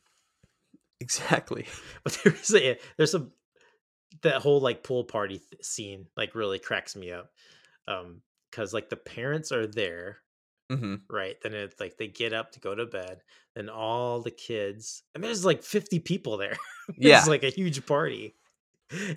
[1.01, 1.67] exactly
[2.05, 3.29] but there's a there's a
[4.23, 7.31] that whole like pool party th- scene like really cracks me up
[7.87, 10.19] um because like the parents are there
[10.71, 10.95] Mm-hmm.
[11.09, 11.37] Right.
[11.43, 13.23] Then it's like they get up to go to bed.
[13.57, 16.57] Then all the kids, I mean, there's like 50 people there.
[16.97, 17.19] yeah.
[17.19, 18.37] It's like a huge party.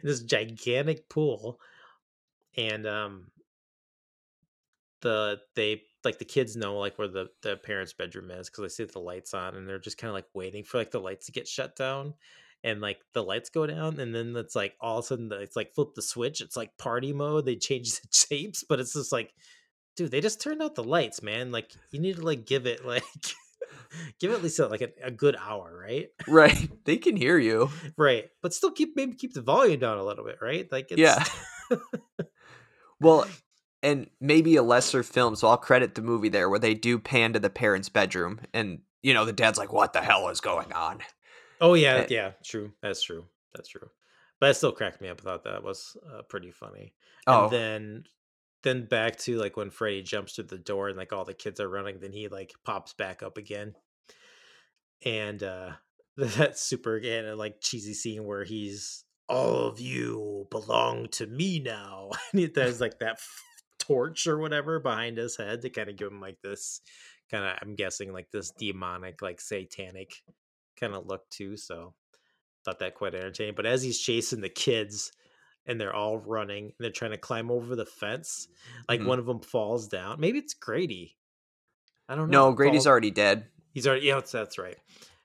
[0.02, 1.60] This gigantic pool.
[2.58, 3.28] And um
[5.04, 8.70] the they like the kids know like where the the parents' bedroom is because they
[8.70, 11.28] see the lights on and they're just kind of like waiting for like the lights
[11.28, 12.16] to get shut down.
[12.66, 15.58] And like the lights go down, and then it's like all of a sudden it's
[15.58, 16.40] like flip the switch.
[16.40, 17.46] It's like party mode.
[17.46, 19.34] They change the shapes, but it's just like,
[19.98, 21.52] dude, they just turned out the lights, man.
[21.52, 23.04] Like you need to like give it like
[24.18, 26.08] give it at least like a, a, good hour, right?
[26.26, 26.70] Right.
[26.86, 27.70] They can hear you.
[27.98, 28.30] right.
[28.42, 30.66] But still keep maybe keep the volume down a little bit, right?
[30.72, 31.00] Like it's...
[31.00, 31.24] Yeah.
[33.02, 33.28] well,
[33.84, 37.34] and maybe a lesser film, so I'll credit the movie there where they do pan
[37.34, 40.74] to the parents' bedroom and you know, the dad's like, What the hell is going
[40.74, 41.00] on?
[41.62, 42.72] Oh yeah, and, yeah, true.
[42.82, 43.26] That's true.
[43.54, 43.90] That's true.
[44.40, 45.22] But that still cracked me up.
[45.22, 46.94] I thought that was uh, pretty funny.
[47.28, 47.50] And oh.
[47.50, 48.04] then
[48.64, 51.60] then back to like when Freddy jumps through the door and like all the kids
[51.60, 53.76] are running, then he like pops back up again.
[55.06, 55.72] And uh
[56.18, 62.12] that super again like cheesy scene where he's all of you belong to me now.
[62.34, 63.20] and there's like that
[63.84, 66.82] torch or whatever behind his head to kind of give him like this
[67.30, 70.24] kind of I'm guessing like this demonic, like satanic
[70.80, 71.58] kind of look too.
[71.58, 71.94] So
[72.64, 73.56] thought that quite entertaining.
[73.56, 75.12] But as he's chasing the kids,
[75.66, 78.48] and they're all running and they're trying to climb over the fence.
[78.90, 79.10] Like mm-hmm.
[79.10, 80.20] one of them falls down.
[80.20, 81.16] Maybe it's Grady.
[82.10, 82.50] I don't know.
[82.50, 82.88] No, Grady's falls.
[82.88, 83.46] already dead.
[83.74, 84.78] He's already yeah, that's right.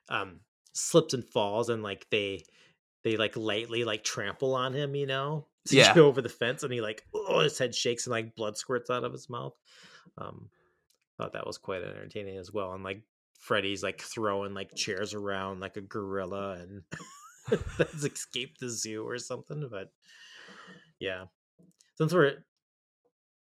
[0.09, 0.41] Um
[0.73, 2.45] slips and falls and like they
[3.03, 5.95] they like lightly like trample on him, you know, to yeah.
[5.95, 8.91] go over the fence and he like oh his head shakes and like blood squirts
[8.91, 9.55] out of his mouth.
[10.17, 10.51] Um
[11.19, 12.73] thought that was quite entertaining as well.
[12.73, 13.03] And like
[13.39, 16.83] Freddy's like throwing like chairs around like a gorilla and
[17.79, 19.69] that's escaped the zoo or something.
[19.71, 19.93] But
[20.99, 21.25] yeah.
[21.97, 22.45] Since we're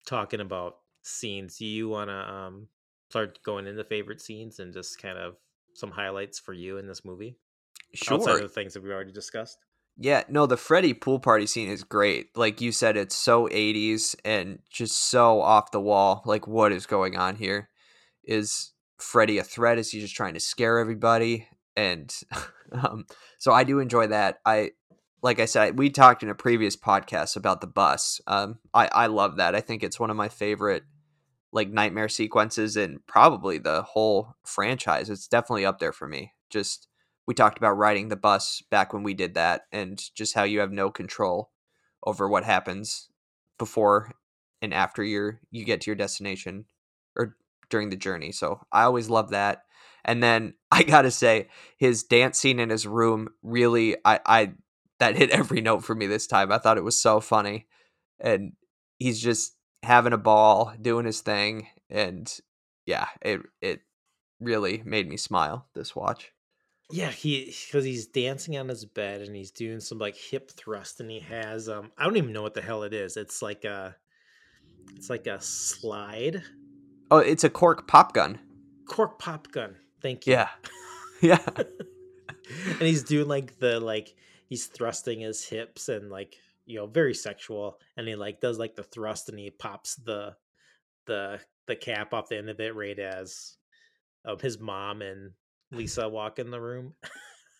[0.06, 2.68] talking about scenes, do you want to um,
[3.10, 5.36] start going into favorite scenes and just kind of
[5.74, 7.36] some highlights for you in this movie?
[7.94, 8.16] Sure.
[8.16, 9.58] Outside of the things that we already discussed.
[10.00, 12.36] Yeah, no, the Freddy pool party scene is great.
[12.36, 16.22] Like you said, it's so 80s and just so off the wall.
[16.24, 17.68] Like, what is going on here?
[18.22, 19.76] Is Freddy a threat?
[19.78, 21.48] Is he just trying to scare everybody?
[21.76, 22.14] And
[22.72, 23.06] um,
[23.38, 24.38] so I do enjoy that.
[24.46, 24.70] I
[25.20, 28.20] like I said, we talked in a previous podcast about the bus.
[28.26, 29.54] Um, I I love that.
[29.54, 30.84] I think it's one of my favorite
[31.52, 35.10] like nightmare sequences and probably the whole franchise.
[35.10, 36.32] It's definitely up there for me.
[36.50, 36.87] Just
[37.28, 40.60] we talked about riding the bus back when we did that, and just how you
[40.60, 41.50] have no control
[42.02, 43.10] over what happens
[43.58, 44.12] before
[44.62, 46.64] and after you you get to your destination
[47.16, 47.36] or
[47.68, 48.32] during the journey.
[48.32, 49.64] So I always love that.
[50.06, 54.52] And then I gotta say, his dance scene in his room really I I
[54.98, 56.50] that hit every note for me this time.
[56.50, 57.66] I thought it was so funny.
[58.18, 58.52] And
[58.98, 62.32] he's just having a ball, doing his thing, and
[62.86, 63.80] yeah, it it
[64.40, 66.32] really made me smile this watch.
[66.90, 71.00] Yeah, he because he's dancing on his bed and he's doing some like hip thrust
[71.00, 73.16] and he has um I don't even know what the hell it is.
[73.16, 73.94] It's like a
[74.96, 76.42] it's like a slide.
[77.10, 78.38] Oh, it's a cork pop gun.
[78.86, 79.76] Cork pop gun.
[80.00, 80.34] Thank you.
[80.34, 80.48] Yeah.
[81.20, 81.44] Yeah.
[81.56, 84.14] and he's doing like the like
[84.46, 88.76] he's thrusting his hips and like you know very sexual and he like does like
[88.76, 90.36] the thrust and he pops the
[91.06, 93.56] the the cap off the end of it right as
[94.24, 95.32] um, his mom and
[95.70, 96.94] lisa walk in the room.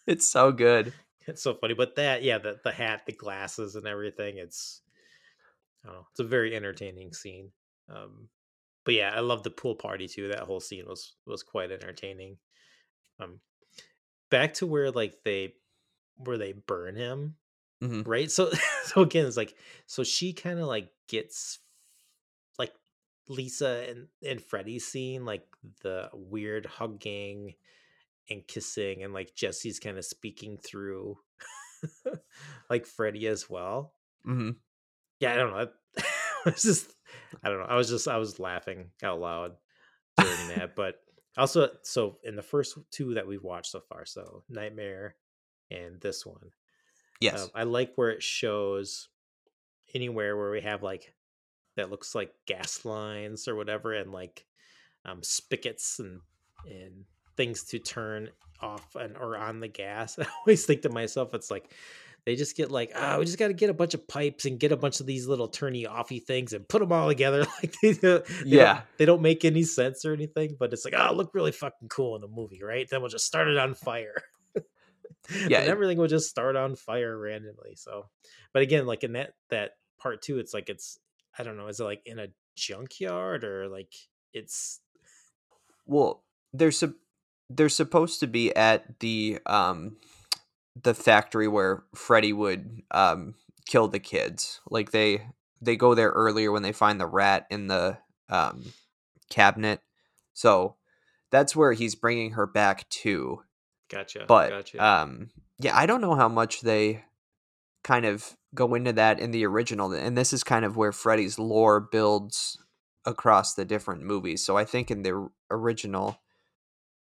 [0.07, 0.93] It's so good.
[1.27, 4.81] It's so funny but that yeah the, the hat the glasses and everything it's
[5.85, 7.51] I don't know, it's a very entertaining scene
[7.95, 8.31] um
[8.87, 12.39] but yeah i love the pool party too that whole scene was was quite entertaining.
[13.21, 13.41] Um
[14.31, 15.53] back to where like they
[16.17, 17.37] where they burn him
[17.83, 18.09] mm-hmm.
[18.09, 18.31] right?
[18.31, 18.51] So
[18.85, 19.55] so again it's like
[19.87, 21.59] so she kind of like gets
[22.59, 22.73] like
[23.29, 25.47] lisa and and freddy's scene like
[25.83, 27.55] the weird hugging
[28.31, 31.17] and kissing and like jesse's kind of speaking through
[32.71, 33.95] like freddy as well
[34.27, 34.51] mm-hmm.
[35.21, 35.69] yeah i don't know
[36.47, 36.93] it's just
[37.43, 39.53] i don't know i was just i was laughing out loud
[40.17, 40.97] during that but
[41.37, 45.15] also so in the first two that we've watched so far so nightmare
[45.71, 46.51] and this one.
[47.21, 47.43] Yes.
[47.43, 49.09] Um, I like where it shows
[49.95, 51.15] anywhere where we have like
[51.77, 54.45] that looks like gas lines or whatever and like
[55.05, 56.21] um, spigots and
[56.67, 57.05] and
[57.39, 58.29] things to turn
[58.61, 60.19] off and or on the gas.
[60.21, 61.73] I always think to myself, it's like
[62.27, 64.45] they just get like, ah, oh, we just got to get a bunch of pipes
[64.45, 67.47] and get a bunch of these little turny offy things and put them all together.
[67.63, 70.95] Like, they, they yeah, don't, they don't make any sense or anything, but it's like,
[70.95, 72.87] oh, look really fucking cool in the movie, right?
[72.91, 74.23] Then we'll just start it on fire
[75.49, 78.07] yeah and everything would just start on fire randomly so
[78.53, 80.99] but again like in that that part two it's like it's
[81.39, 83.93] i don't know is it like in a junkyard or like
[84.33, 84.81] it's
[85.87, 86.97] well they're su-
[87.51, 89.97] they're supposed to be at the um
[90.81, 93.35] the factory where Freddy would um
[93.67, 95.27] kill the kids like they
[95.61, 98.73] they go there earlier when they find the rat in the um
[99.29, 99.81] cabinet.
[100.35, 100.77] So
[101.31, 103.43] that's where he's bringing her back to.
[103.91, 104.25] Gotcha.
[104.27, 104.85] But gotcha.
[104.85, 107.05] um, yeah, I don't know how much they
[107.85, 111.39] kind of go into that in the original, and this is kind of where Freddy's
[111.39, 112.59] lore builds
[113.05, 114.45] across the different movies.
[114.45, 116.19] So I think in the original,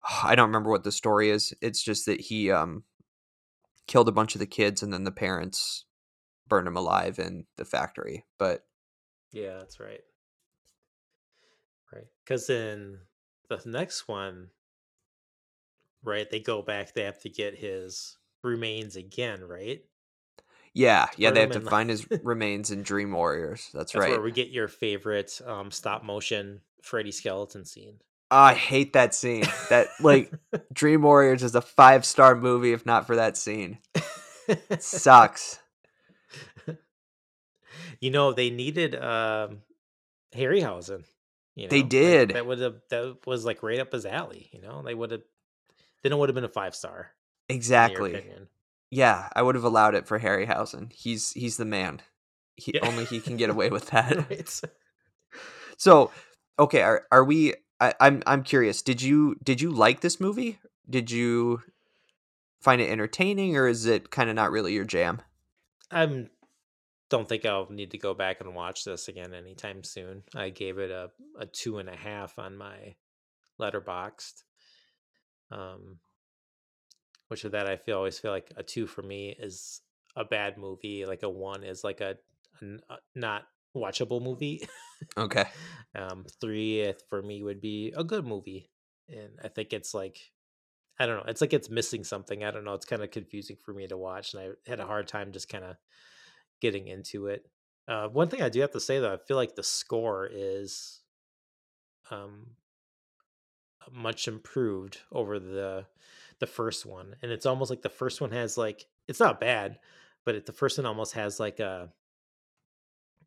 [0.03, 1.53] I don't remember what the story is.
[1.61, 2.83] It's just that he um
[3.87, 5.85] killed a bunch of the kids, and then the parents
[6.47, 8.25] burned him alive in the factory.
[8.37, 8.65] But
[9.31, 10.01] yeah, that's right.
[11.93, 12.99] Right, because in
[13.49, 14.49] the next one,
[16.03, 16.93] right, they go back.
[16.93, 19.83] They have to get his remains again, right?
[20.73, 23.69] Yeah, yeah, they have to Burn 'em in, find his remains in Dream Warriors.
[23.73, 24.07] That's, That's right.
[24.07, 27.99] where we get your favorite um, stop motion Freddy skeleton scene.
[28.31, 29.45] I hate that scene.
[29.69, 30.31] That like
[30.73, 33.79] Dream Warriors is a five star movie if not for that scene.
[34.47, 35.59] It sucks.
[37.99, 39.61] you know, they needed um,
[40.35, 41.03] Harryhausen.
[41.55, 42.29] You know, They like, did.
[42.31, 44.49] that would have that was like right up his alley.
[44.51, 45.21] You know, they would have.
[46.03, 47.11] Then it would have been a five star.
[47.49, 48.23] Exactly.
[48.91, 50.91] Yeah, I would have allowed it for Harryhausen.
[50.93, 52.01] He's he's the man.
[52.55, 52.87] He Yeah.
[52.87, 54.29] only he can get away with that.
[54.29, 54.61] right.
[55.77, 56.11] So,
[56.57, 58.81] okay, are are we I'm I'm curious.
[58.81, 60.59] Did you did you like this movie?
[60.89, 61.61] Did you
[62.59, 65.21] find it entertaining or is it kind of not really your jam?
[65.89, 66.29] I'm
[67.09, 70.23] don't think I'll need to go back and watch this again anytime soon.
[70.35, 72.95] I gave it a, a two and a half on my
[73.59, 74.43] Letterboxd.
[75.51, 75.99] Um
[77.29, 79.81] which of that I feel always feel like a two for me is
[80.15, 81.05] a bad movie.
[81.05, 82.17] Like a one is like a
[83.15, 83.43] not
[83.75, 84.67] watchable movie.
[85.17, 85.45] Okay.
[85.95, 88.69] um three eh, for me would be a good movie.
[89.07, 90.19] And I think it's like
[90.99, 91.23] I don't know.
[91.27, 92.43] It's like it's missing something.
[92.43, 92.73] I don't know.
[92.73, 95.47] It's kind of confusing for me to watch, and I had a hard time just
[95.47, 95.77] kind of
[96.61, 97.45] getting into it.
[97.87, 101.01] Uh, one thing I do have to say though, I feel like the score is
[102.11, 102.47] um
[103.91, 105.85] much improved over the
[106.39, 109.79] the first one, and it's almost like the first one has like it's not bad,
[110.25, 111.89] but it, the first one almost has like a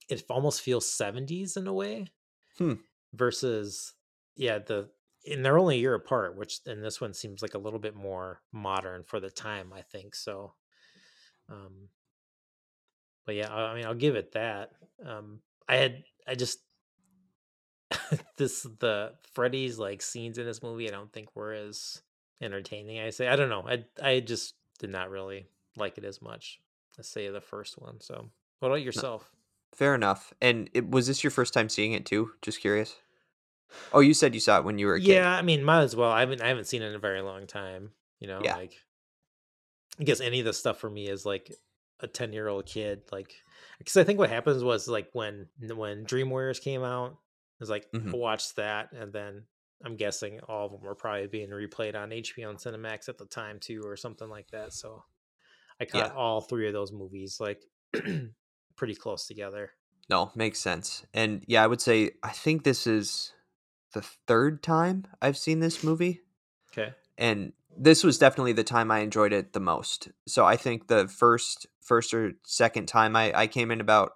[0.08, 2.06] it almost feels 70s in a way
[2.58, 2.74] Hmm.
[3.14, 3.94] versus
[4.36, 4.88] yeah the
[5.30, 7.94] and they're only a year apart which and this one seems like a little bit
[7.94, 10.54] more modern for the time i think so
[11.48, 11.88] um
[13.24, 14.70] but yeah i, I mean i'll give it that
[15.04, 16.58] um i had i just
[18.36, 22.02] this the freddy's like scenes in this movie i don't think were as
[22.40, 26.20] entertaining i say i don't know i i just did not really like it as
[26.20, 26.60] much
[26.98, 28.28] as say the first one so
[28.60, 29.30] what about yourself
[29.74, 30.32] Fair enough.
[30.40, 32.32] And it, was this your first time seeing it too?
[32.42, 32.94] Just curious.
[33.92, 35.06] Oh, you said you saw it when you were a kid.
[35.08, 36.11] Yeah, I mean, might as well.
[36.11, 37.92] I haven't I haven't seen it in a very long time.
[38.20, 38.56] You know, Yeah.
[38.56, 38.74] like
[39.98, 41.52] I guess any of the stuff for me is like
[42.00, 43.02] a ten year old kid.
[43.11, 43.35] Like,
[43.78, 47.16] because I think what happens was like when when Dream Warriors came out, it
[47.61, 48.12] was like Mhm.
[48.12, 49.44] I watched that, and then
[49.85, 53.26] I'm guessing all of them were probably being replayed on HBO and Cinemax at the
[53.26, 54.72] time too, or something like that.
[54.74, 55.02] So
[55.80, 56.14] I caught Yeah.
[56.14, 57.62] all three of those movies like
[58.83, 59.71] pretty close together.
[60.11, 61.07] No, makes sense.
[61.14, 63.33] And yeah, I would say I think this is
[63.95, 66.23] the third time I've seen this movie.
[66.73, 66.92] Okay.
[67.16, 70.09] and this was definitely the time I enjoyed it the most.
[70.27, 74.14] So I think the first first or second time I, I came in about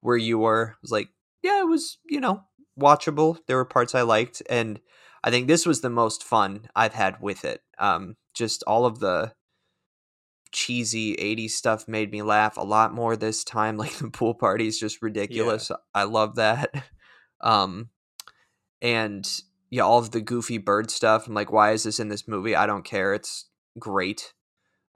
[0.00, 1.10] where you were was like,
[1.42, 2.44] yeah, it was, you know,
[2.80, 3.36] watchable.
[3.46, 4.42] There were parts I liked.
[4.48, 4.80] And
[5.22, 7.60] I think this was the most fun I've had with it.
[7.78, 9.34] Um, just all of the
[10.52, 13.76] cheesy 80s stuff made me laugh a lot more this time.
[13.78, 15.70] Like the pool party is just ridiculous.
[15.94, 16.84] I love that.
[17.40, 17.90] Um,
[18.82, 19.24] and
[19.70, 21.28] yeah, all of the goofy bird stuff.
[21.28, 22.56] I'm like, why is this in this movie?
[22.56, 23.14] I don't care.
[23.14, 24.32] It's great.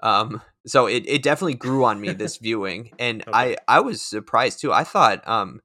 [0.02, 4.60] Um, so it, it definitely grew on me this viewing, and I I was surprised
[4.60, 4.72] too.
[4.72, 5.60] I thought, um,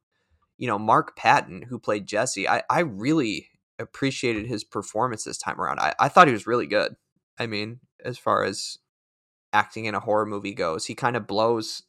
[0.58, 5.60] you know, Mark Patton who played Jesse, I I really appreciated his performance this time
[5.60, 5.80] around.
[5.80, 6.96] I I thought he was really good.
[7.40, 8.78] I mean, as far as
[9.58, 11.84] acting in a horror movie goes, he kind of blows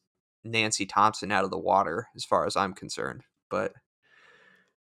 [0.44, 3.22] Nancy Thompson out of the water as far as I'm concerned.
[3.50, 3.72] But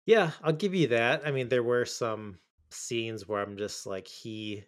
[0.05, 1.25] Yeah, I'll give you that.
[1.25, 4.63] I mean, there were some scenes where I'm just like he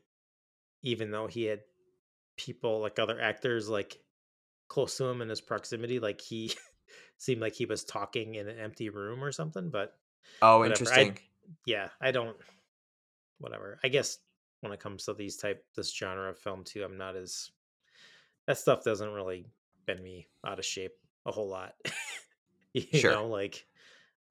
[0.84, 1.62] even though he had
[2.38, 4.00] people like other actors like
[4.70, 6.54] close to him in his proximity, like he
[7.18, 9.98] seemed like he was talking in an empty room or something, but
[10.42, 11.20] oh, Whatever, I- interesting.
[11.66, 12.38] yeah, I don't
[13.40, 13.80] whatever.
[13.84, 14.20] I guess
[14.62, 17.52] when it comes to these type this genre of film too, I'm not as
[18.50, 19.46] that stuff doesn't really
[19.86, 20.94] bend me out of shape
[21.28, 21.76] a whole lot.
[22.74, 23.12] you Sure.
[23.12, 23.68] know, like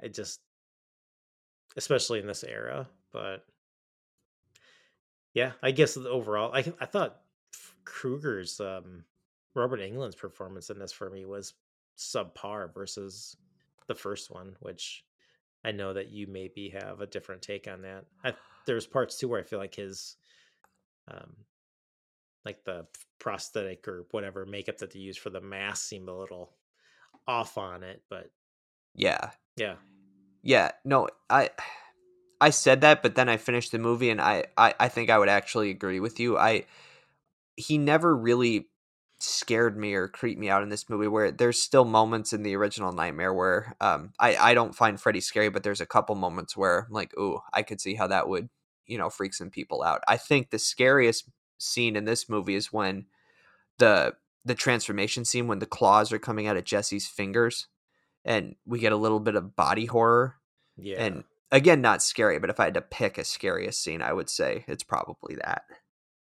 [0.02, 0.40] I just
[1.76, 3.46] especially in this era, but
[5.34, 7.20] yeah, I guess overall I I thought
[7.84, 9.04] Krueger's um
[9.54, 11.54] Robert Englund's performance in this for me was
[11.96, 13.36] subpar versus
[13.86, 15.04] the first one, which
[15.64, 18.06] I know that you maybe have a different take on that.
[18.24, 18.34] I,
[18.66, 20.16] there's parts too where I feel like his,
[21.06, 21.36] um,
[22.48, 22.86] like the
[23.18, 26.54] prosthetic or whatever makeup that they use for the mask seemed a little
[27.26, 28.30] off on it, but
[28.94, 29.32] Yeah.
[29.56, 29.76] yeah,
[30.42, 30.70] Yeah.
[30.84, 31.50] No, I
[32.40, 35.18] I said that, but then I finished the movie and I, I, I think I
[35.18, 36.38] would actually agree with you.
[36.38, 36.64] I
[37.56, 38.68] he never really
[39.20, 42.54] scared me or creeped me out in this movie where there's still moments in the
[42.54, 46.56] original nightmare where um I, I don't find Freddy scary, but there's a couple moments
[46.56, 48.48] where I'm like, ooh, I could see how that would,
[48.86, 50.02] you know, freak some people out.
[50.08, 51.28] I think the scariest
[51.58, 53.06] scene in this movie is when
[53.78, 57.66] the the transformation scene when the claws are coming out of Jesse's fingers
[58.24, 60.36] and we get a little bit of body horror
[60.76, 60.96] yeah.
[60.98, 64.28] and again not scary but if i had to pick a scariest scene i would
[64.30, 65.62] say it's probably that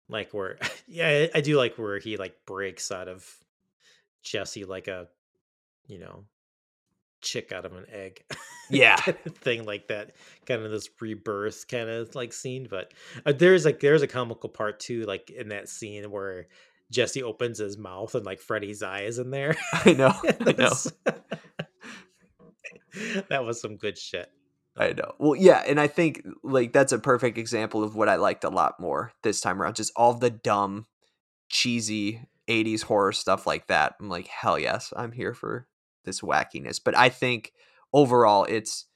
[0.08, 0.58] like where
[0.88, 3.28] yeah I, I do like where he like breaks out of
[4.22, 5.08] jesse like a
[5.86, 6.24] you know
[7.26, 8.22] chick out of an egg
[8.70, 8.96] Yeah.
[9.00, 10.12] kind of thing like that
[10.46, 12.92] kind of this rebirth kind of like scene but
[13.26, 16.46] uh, there's like there's a comical part too like in that scene where
[16.90, 19.56] jesse opens his mouth and like freddy's eye is in there.
[19.72, 20.12] I know
[20.46, 20.72] i know.
[23.28, 24.30] That was some good shit.
[24.76, 25.12] I know.
[25.18, 28.50] Well yeah and i think like that's a perfect example of what i liked a
[28.50, 30.86] lot more this time around just all the dumb
[31.48, 33.94] cheesy 80s horror stuff like that.
[34.00, 35.66] I'm like hell yes i'm here for
[36.06, 37.52] this wackiness but i think
[37.92, 38.86] overall it's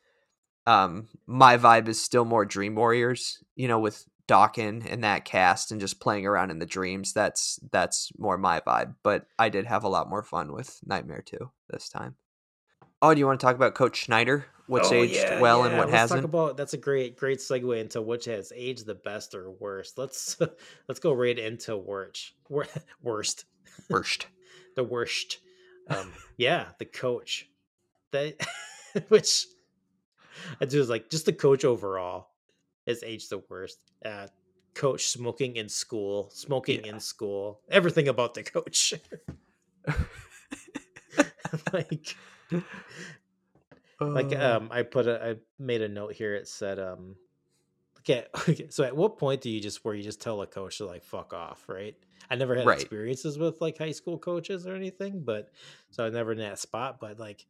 [0.67, 5.73] um my vibe is still more dream warriors you know with Dokken and that cast
[5.73, 9.67] and just playing around in the dreams that's that's more my vibe but i did
[9.67, 12.15] have a lot more fun with nightmare 2 this time.
[13.03, 14.47] Oh do you want to talk about coach schneider?
[14.67, 16.21] What's Oh, aged yeah, well and what let's hasn't?
[16.21, 19.99] Talk about that's a great great segue into which has aged the best or worst.
[19.99, 20.39] Let's
[20.89, 22.33] let's go right into worst
[23.03, 23.47] worst.
[23.89, 24.27] Worst.
[24.77, 25.39] The worst.
[25.91, 27.47] Um, yeah, the coach
[28.13, 28.37] that
[29.09, 29.47] which
[30.61, 32.29] I do is like just the coach overall
[32.87, 33.79] has aged the worst.
[34.05, 34.29] Uh,
[34.75, 36.93] coach smoking in school, smoking Yeah.
[36.93, 38.95] in school, everything about the coach.
[41.73, 42.17] like
[44.01, 47.17] like Uh, um i put a i made a note here it said um
[47.99, 50.79] okay, okay so at what point do you just where you just tell a coach
[50.79, 51.97] to like fuck off right
[52.29, 52.81] i never had Right.
[52.81, 55.51] experiences with like high school coaches or anything but
[55.91, 57.47] so i never in that spot but like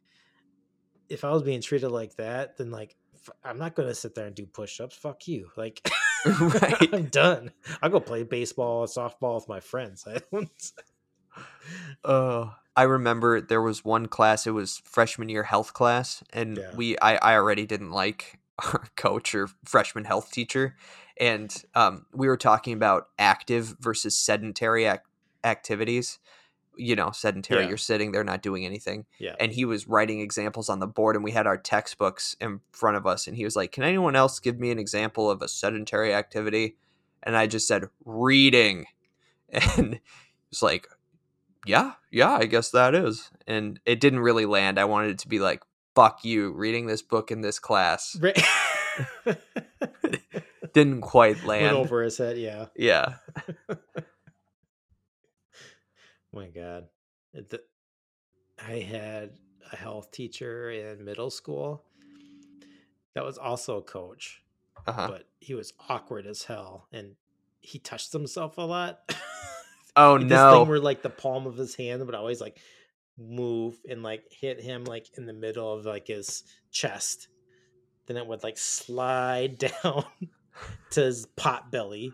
[1.09, 2.95] if i was being treated like that then like
[3.43, 5.81] i'm not gonna sit there and do push-ups fuck you like
[6.39, 6.89] Right.
[6.93, 7.51] i'm done
[7.81, 10.71] i'll go play baseball or softball with my friends i don't
[12.03, 14.47] Uh, I remember there was one class.
[14.47, 16.75] It was freshman year health class, and Yeah.
[16.75, 20.75] we I, I already didn't like our coach or freshman health teacher,
[21.21, 24.99] and um, we were talking about active versus sedentary ac-
[25.43, 26.19] activities.
[26.77, 27.63] You know, sedentary.
[27.63, 27.67] Yeah.
[27.69, 31.15] You're sitting there not doing anything, yeah and he was writing examples on the board,
[31.15, 34.15] and we had our textbooks in front of us, and he was like, "Can anyone
[34.15, 36.77] else give me an example of a sedentary activity?"
[37.23, 38.85] And I just said, "Reading,"
[39.49, 39.99] and
[40.49, 40.87] was like
[41.65, 43.29] yeah, yeah, I guess that is.
[43.47, 44.79] And it didn't really land.
[44.79, 45.61] I wanted it to be like,
[45.95, 48.17] fuck you, reading this book in this class.
[50.73, 51.75] Didn't quite went land.
[51.77, 53.15] over his head yeah Yeah.
[56.33, 56.87] my god
[57.33, 57.61] the-
[58.65, 59.31] i had
[59.71, 61.83] a health teacher in middle school
[63.15, 64.41] that was also a coach
[64.87, 65.07] Uh-huh.
[65.09, 67.15] but he was awkward as hell and
[67.59, 68.99] he touched himself a lot
[69.95, 70.59] Oh this no.
[70.59, 72.57] thing where like the palm of his hand would always like
[73.17, 77.27] move and like hit him like in the middle of like his chest
[78.07, 80.05] then it would like slide down
[80.91, 82.13] to his pot belly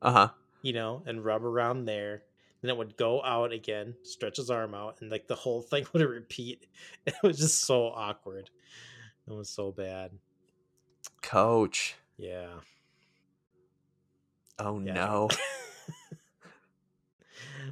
[0.00, 0.28] Uh-huh.
[0.62, 2.22] you know, and rub around there.
[2.60, 5.84] Then it would go out again, stretch his arm out, and like the whole thing
[5.92, 6.66] would repeat.
[7.06, 8.50] It was just so awkward.
[9.28, 10.12] It was so bad.
[11.22, 11.96] Coach.
[12.16, 12.48] Yeah.
[14.58, 14.92] Oh Yeah.
[14.94, 15.28] no.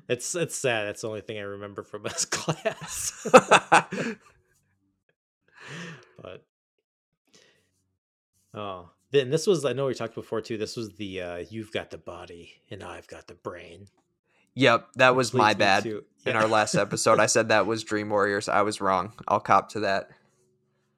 [0.09, 0.87] it's it's sad.
[0.89, 3.27] That's the only thing I remember from his class.
[6.21, 6.45] but
[8.55, 10.57] oh, then this was I know we talked before too.
[10.59, 13.89] This was the uh you've got the body and I've got the brain.
[14.55, 15.83] yep, that was my bad.
[15.85, 18.49] to- In our last episode, I said that was Dream Warriors.
[18.49, 19.13] I was wrong.
[19.29, 20.11] I'll cop to that.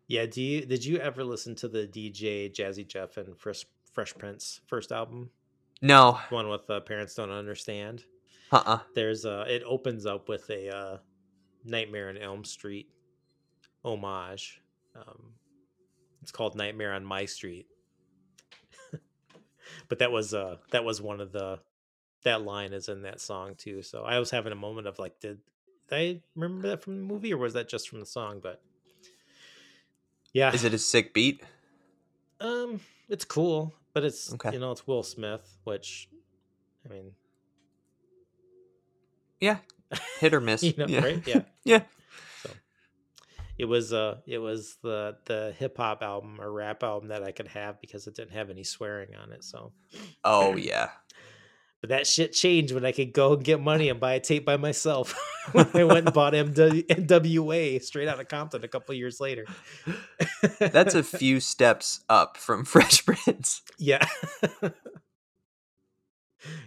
[0.08, 4.14] Yeah, do you did you ever listen to the DJ Jazzy Jeff and Fresh Fresh
[4.18, 5.30] Prince first album?
[5.80, 6.18] No.
[6.28, 8.04] The one with uh, Parents Don't Understand.
[8.50, 8.78] Uh-uh.
[8.94, 10.96] There's uh it opens up with a uh
[11.64, 12.88] Nightmare on Elm Street
[13.84, 14.60] homage.
[14.96, 15.32] Um
[16.20, 17.66] it's called Nightmare on My Street.
[19.92, 21.58] But that was uh that was one of the
[22.24, 23.82] that line is in that song too.
[23.82, 25.40] So I was having a moment of like did,
[25.90, 28.40] did I remember that from the movie or was that just from the song?
[28.42, 28.62] But
[30.32, 30.50] Yeah.
[30.54, 31.42] Is it a sick beat?
[32.40, 32.80] Um,
[33.10, 34.52] it's cool, but it's Okay.
[34.54, 36.08] you know it's Will Smith, which
[36.88, 37.12] I mean,
[39.40, 39.58] Yeah.
[40.20, 40.62] Hit or miss.
[40.62, 41.00] you know, yeah.
[41.02, 41.22] right?
[41.26, 41.42] Yeah.
[41.64, 41.82] Yeah.
[43.62, 47.30] It was uh it was the the hip hop album or rap album that I
[47.30, 49.44] could have because it didn't have any swearing on it.
[49.44, 49.72] So,
[50.24, 50.88] Oh yeah.
[51.80, 54.44] but that shit changed when I could go and get money and buy a tape
[54.44, 55.16] by myself.
[55.52, 59.46] when I went and bought MW, NWA straight out of Compton a couple years later.
[60.58, 63.62] That's a few steps up from Fresh Prince.
[63.78, 64.04] Yeah.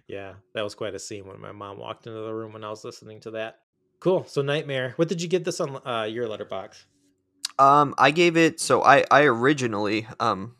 [0.07, 2.69] yeah, that was quite a scene when my mom walked into the room when I
[2.69, 3.59] was listening to that.
[3.99, 4.25] Cool.
[4.27, 4.93] So Nightmare.
[4.97, 6.85] What did you get this on uh, your letterbox?
[7.57, 10.55] Um, I gave it so I I originally um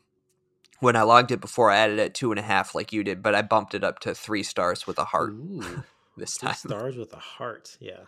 [0.80, 3.22] when I logged it before I added it two and a half like you did,
[3.22, 5.84] but I bumped it up to three stars with a heart Ooh,
[6.18, 6.54] this time.
[6.54, 7.78] stars with a heart.
[7.80, 8.02] Yeah.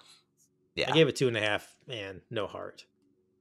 [0.76, 2.86] Yeah, I gave it two and a half and no heart.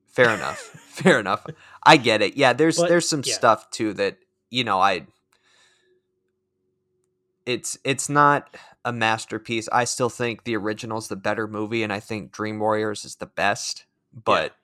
[0.07, 0.59] fair enough.
[0.59, 1.45] fair enough.
[1.83, 2.37] I get it.
[2.37, 3.35] Yeah, there's But, there's some yeah.
[3.35, 4.17] stuff too that
[4.51, 5.07] you know I.
[7.47, 9.69] It's it's not a masterpiece.
[9.73, 13.27] I still think the original's the better movie, and I think Dream Warriors is the
[13.27, 13.87] best.
[14.13, 14.55] But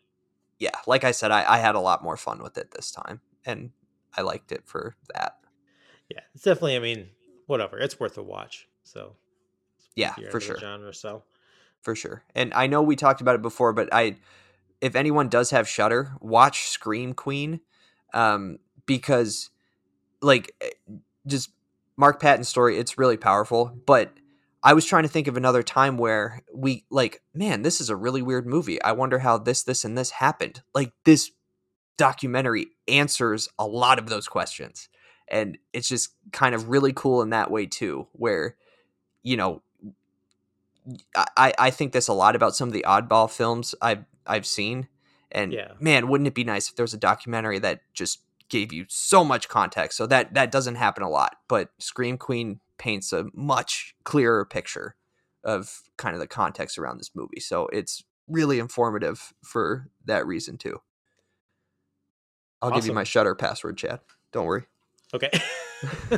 [0.58, 3.20] yeah, like I said, I, I had a lot more fun with it this time,
[3.46, 3.70] and
[4.16, 5.38] I liked it for that.
[6.08, 6.76] Yeah, it's definitely.
[6.76, 7.08] I mean,
[7.46, 7.78] whatever.
[7.78, 8.68] It's worth a watch.
[8.84, 9.14] So,
[9.94, 10.58] Yeah, for sure.
[10.58, 10.92] Genre.
[10.92, 11.22] So,
[11.82, 12.24] for sure.
[12.34, 14.16] And I know we talked about it before, but I,
[14.80, 17.60] if anyone does have Shutter, watch Scream Queen,
[18.12, 19.50] um, because
[20.20, 20.70] like eh,
[21.26, 21.50] just
[22.02, 23.80] Mark Patton's story, it's really powerful.
[23.86, 24.12] But
[24.60, 27.94] I was trying to think of another time where we like, man, this is a
[27.94, 28.82] really weird movie.
[28.82, 30.62] I wonder how this, this, and this happened.
[30.74, 31.30] Like this
[31.96, 34.88] documentary answers a lot of those questions,
[35.28, 38.56] and it's just kind of really cool in that way too, where
[39.22, 39.62] you know
[41.36, 44.88] I, I think this a lot about some of the oddball films I've I've seen.
[45.30, 45.74] And Yeah.
[45.78, 48.18] man, wouldn't it be nice if there was a documentary that just
[48.52, 49.96] gave you so much context?
[49.96, 54.94] So that that doesn't happen a lot, but Scream Queen paints a much clearer picture
[55.42, 57.40] of kind of the context around this movie.
[57.40, 60.80] So it's really informative for that reason too.
[62.60, 64.00] I'll give you my shutter password, Chad.
[64.32, 64.64] Don't worry.
[65.12, 65.30] okay.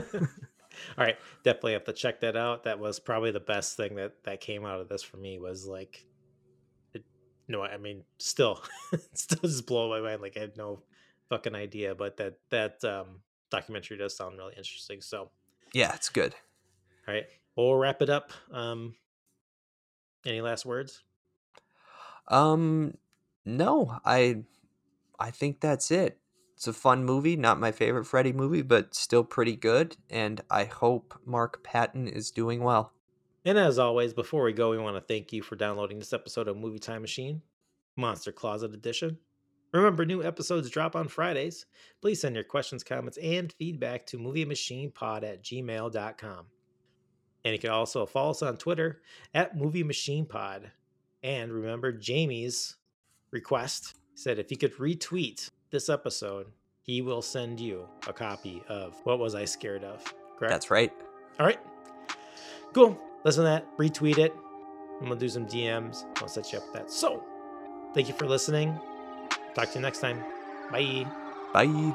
[0.99, 2.65] All right, definitely have to check that out.
[2.65, 5.67] That was probably the best thing that that came out of this for me was
[5.67, 6.05] like,
[6.93, 7.05] it,
[7.49, 8.63] no, I mean, still,
[9.15, 10.21] still just blow my mind.
[10.21, 10.83] Like I had no
[11.29, 13.21] fucking idea, but that that um
[13.51, 15.01] documentary does sound really interesting.
[15.01, 15.31] So,
[15.73, 16.35] Yeah, it's good.
[17.07, 18.33] all right, we'll wrap it up.
[18.51, 18.97] Um,
[20.27, 21.03] any last words?
[22.29, 22.97] Um
[23.45, 24.45] no, I
[25.19, 26.19] I think that's it.
[26.55, 30.65] It's a fun movie, not my favorite Freddy movie, but still pretty good, and I
[30.65, 32.93] hope Mark Patton is doing well.
[33.45, 36.49] And as always, before we go, we want to thank you for downloading this episode
[36.49, 37.43] of Movie Time Machine,
[37.97, 39.19] Monster Closet Edition.
[39.75, 41.67] Remember, new episodes drop on Fridays.
[42.01, 46.47] Please send your questions, comments, and feedback to moviemachinepod at gmail.com.
[47.45, 49.03] And you can also follow us on Twitter
[49.35, 50.71] at Movie Machine Pod.
[51.25, 52.77] And remember Jamie's
[53.33, 56.47] request said if he could retweet this episode,
[56.83, 60.05] he will send you a copy of What Was I Scared Of?
[60.39, 60.53] Correct?
[60.53, 60.93] That's right.
[61.41, 61.59] All right.
[62.73, 62.97] Cool.
[63.25, 63.77] Listen to that.
[63.77, 64.33] Retweet it.
[65.01, 66.05] I'm going to do some DMs.
[66.23, 66.91] I'll set you up with that.
[66.91, 67.25] So,
[67.93, 68.79] thank you for listening.
[69.55, 70.23] Talk to you next time.
[70.71, 71.07] Bye.
[71.53, 71.95] Bye.